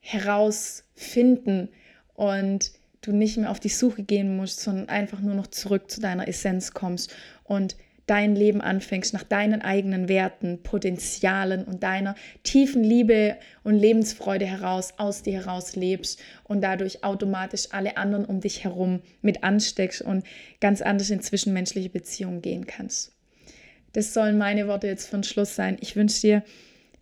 herausfinden 0.00 1.68
und 2.14 2.72
du 3.00 3.12
nicht 3.12 3.36
mehr 3.36 3.50
auf 3.50 3.60
die 3.60 3.68
Suche 3.68 4.02
gehen 4.02 4.36
musst, 4.36 4.60
sondern 4.60 4.88
einfach 4.88 5.20
nur 5.20 5.34
noch 5.34 5.46
zurück 5.46 5.90
zu 5.90 6.00
deiner 6.00 6.26
Essenz 6.26 6.72
kommst 6.72 7.14
und 7.44 7.76
dein 8.10 8.34
Leben 8.34 8.60
anfängst, 8.60 9.14
nach 9.14 9.22
deinen 9.22 9.62
eigenen 9.62 10.08
Werten, 10.08 10.64
Potenzialen 10.64 11.62
und 11.62 11.84
deiner 11.84 12.16
tiefen 12.42 12.82
Liebe 12.82 13.36
und 13.62 13.76
Lebensfreude 13.76 14.46
heraus, 14.46 14.94
aus 14.96 15.22
dir 15.22 15.34
heraus 15.34 15.76
lebst 15.76 16.20
und 16.42 16.60
dadurch 16.60 17.04
automatisch 17.04 17.68
alle 17.70 17.96
anderen 17.96 18.24
um 18.24 18.40
dich 18.40 18.64
herum 18.64 19.00
mit 19.22 19.44
ansteckst 19.44 20.02
und 20.02 20.24
ganz 20.60 20.82
anders 20.82 21.10
in 21.10 21.22
zwischenmenschliche 21.22 21.88
Beziehungen 21.88 22.42
gehen 22.42 22.66
kannst. 22.66 23.12
Das 23.92 24.12
sollen 24.12 24.38
meine 24.38 24.66
Worte 24.66 24.88
jetzt 24.88 25.08
von 25.08 25.22
Schluss 25.22 25.54
sein. 25.54 25.76
Ich 25.80 25.94
wünsche 25.94 26.20
dir 26.20 26.42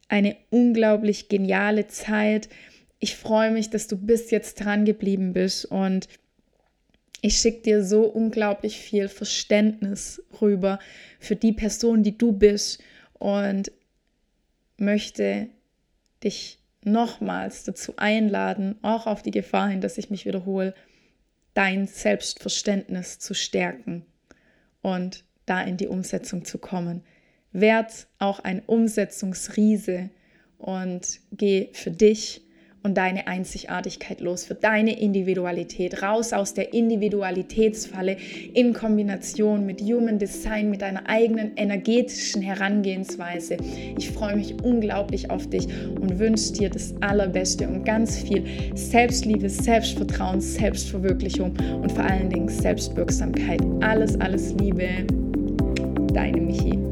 eine 0.09 0.37
unglaublich 0.51 1.31
geniale 1.31 1.87
Zeit. 1.87 2.51
Ich 2.99 3.17
freue 3.17 3.51
mich, 3.51 3.71
dass 3.71 3.89
du 3.89 3.97
bis 3.97 4.31
jetzt 4.31 4.63
dran 4.63 4.85
geblieben 4.85 5.33
bist 5.33 5.65
und 5.65 6.07
ich 7.21 7.39
schicke 7.39 7.63
dir 7.63 7.85
so 7.85 8.03
unglaublich 8.03 8.79
viel 8.79 9.09
Verständnis 9.09 10.23
rüber 10.41 10.79
für 11.19 11.37
die 11.37 11.53
Person, 11.53 12.03
die 12.03 12.17
du 12.17 12.33
bist 12.33 12.81
und 13.15 13.73
möchte 14.77 15.49
dich 16.23 16.59
nochmals 16.85 17.65
dazu 17.65 17.95
einladen, 17.97 18.77
auch 18.83 19.07
auf 19.07 19.23
die 19.23 19.33
Gefahr 19.33 19.69
hin, 19.69 19.81
dass 19.81 19.99
ich 19.99 20.11
mich 20.11 20.27
wiederhole, 20.27 20.75
dein 21.55 21.89
Selbstverständnis 21.89 23.19
zu 23.19 23.35
stärken 23.35 24.07
und 24.81 25.25
da 25.45 25.63
in 25.63 25.77
die 25.77 25.89
Umsetzung 25.89 26.45
zu 26.45 26.59
kommen. 26.59 27.03
Werd 27.51 28.07
auch 28.19 28.39
ein 28.41 28.63
Umsetzungsriese 28.65 30.11
und 30.59 31.21
geh 31.33 31.71
für 31.73 31.91
dich 31.91 32.43
und 32.83 32.97
deine 32.97 33.27
Einzigartigkeit 33.27 34.21
los, 34.21 34.45
für 34.45 34.55
deine 34.55 34.99
Individualität, 34.99 36.03
raus 36.03 36.33
aus 36.33 36.55
der 36.55 36.73
Individualitätsfalle 36.73 38.17
in 38.55 38.73
Kombination 38.73 39.67
mit 39.67 39.81
Human 39.81 40.19
Design, 40.19 40.71
mit 40.71 40.83
deiner 40.83 41.09
eigenen 41.09 41.57
energetischen 41.57 42.43
Herangehensweise. 42.43 43.57
Ich 43.99 44.11
freue 44.11 44.37
mich 44.37 44.55
unglaublich 44.63 45.31
auf 45.31 45.49
dich 45.49 45.67
und 46.01 46.19
wünsche 46.19 46.53
dir 46.53 46.71
das 46.71 46.95
Allerbeste 47.01 47.69
und 47.69 47.85
ganz 47.85 48.23
viel 48.23 48.45
Selbstliebe, 48.75 49.49
Selbstvertrauen, 49.49 50.41
Selbstverwirklichung 50.41 51.55
und 51.83 51.93
vor 51.93 52.05
allen 52.05 52.31
Dingen 52.31 52.49
Selbstwirksamkeit. 52.49 53.61
Alles, 53.81 54.19
alles 54.21 54.55
Liebe, 54.55 54.89
deine 56.13 56.41
Michi. 56.41 56.88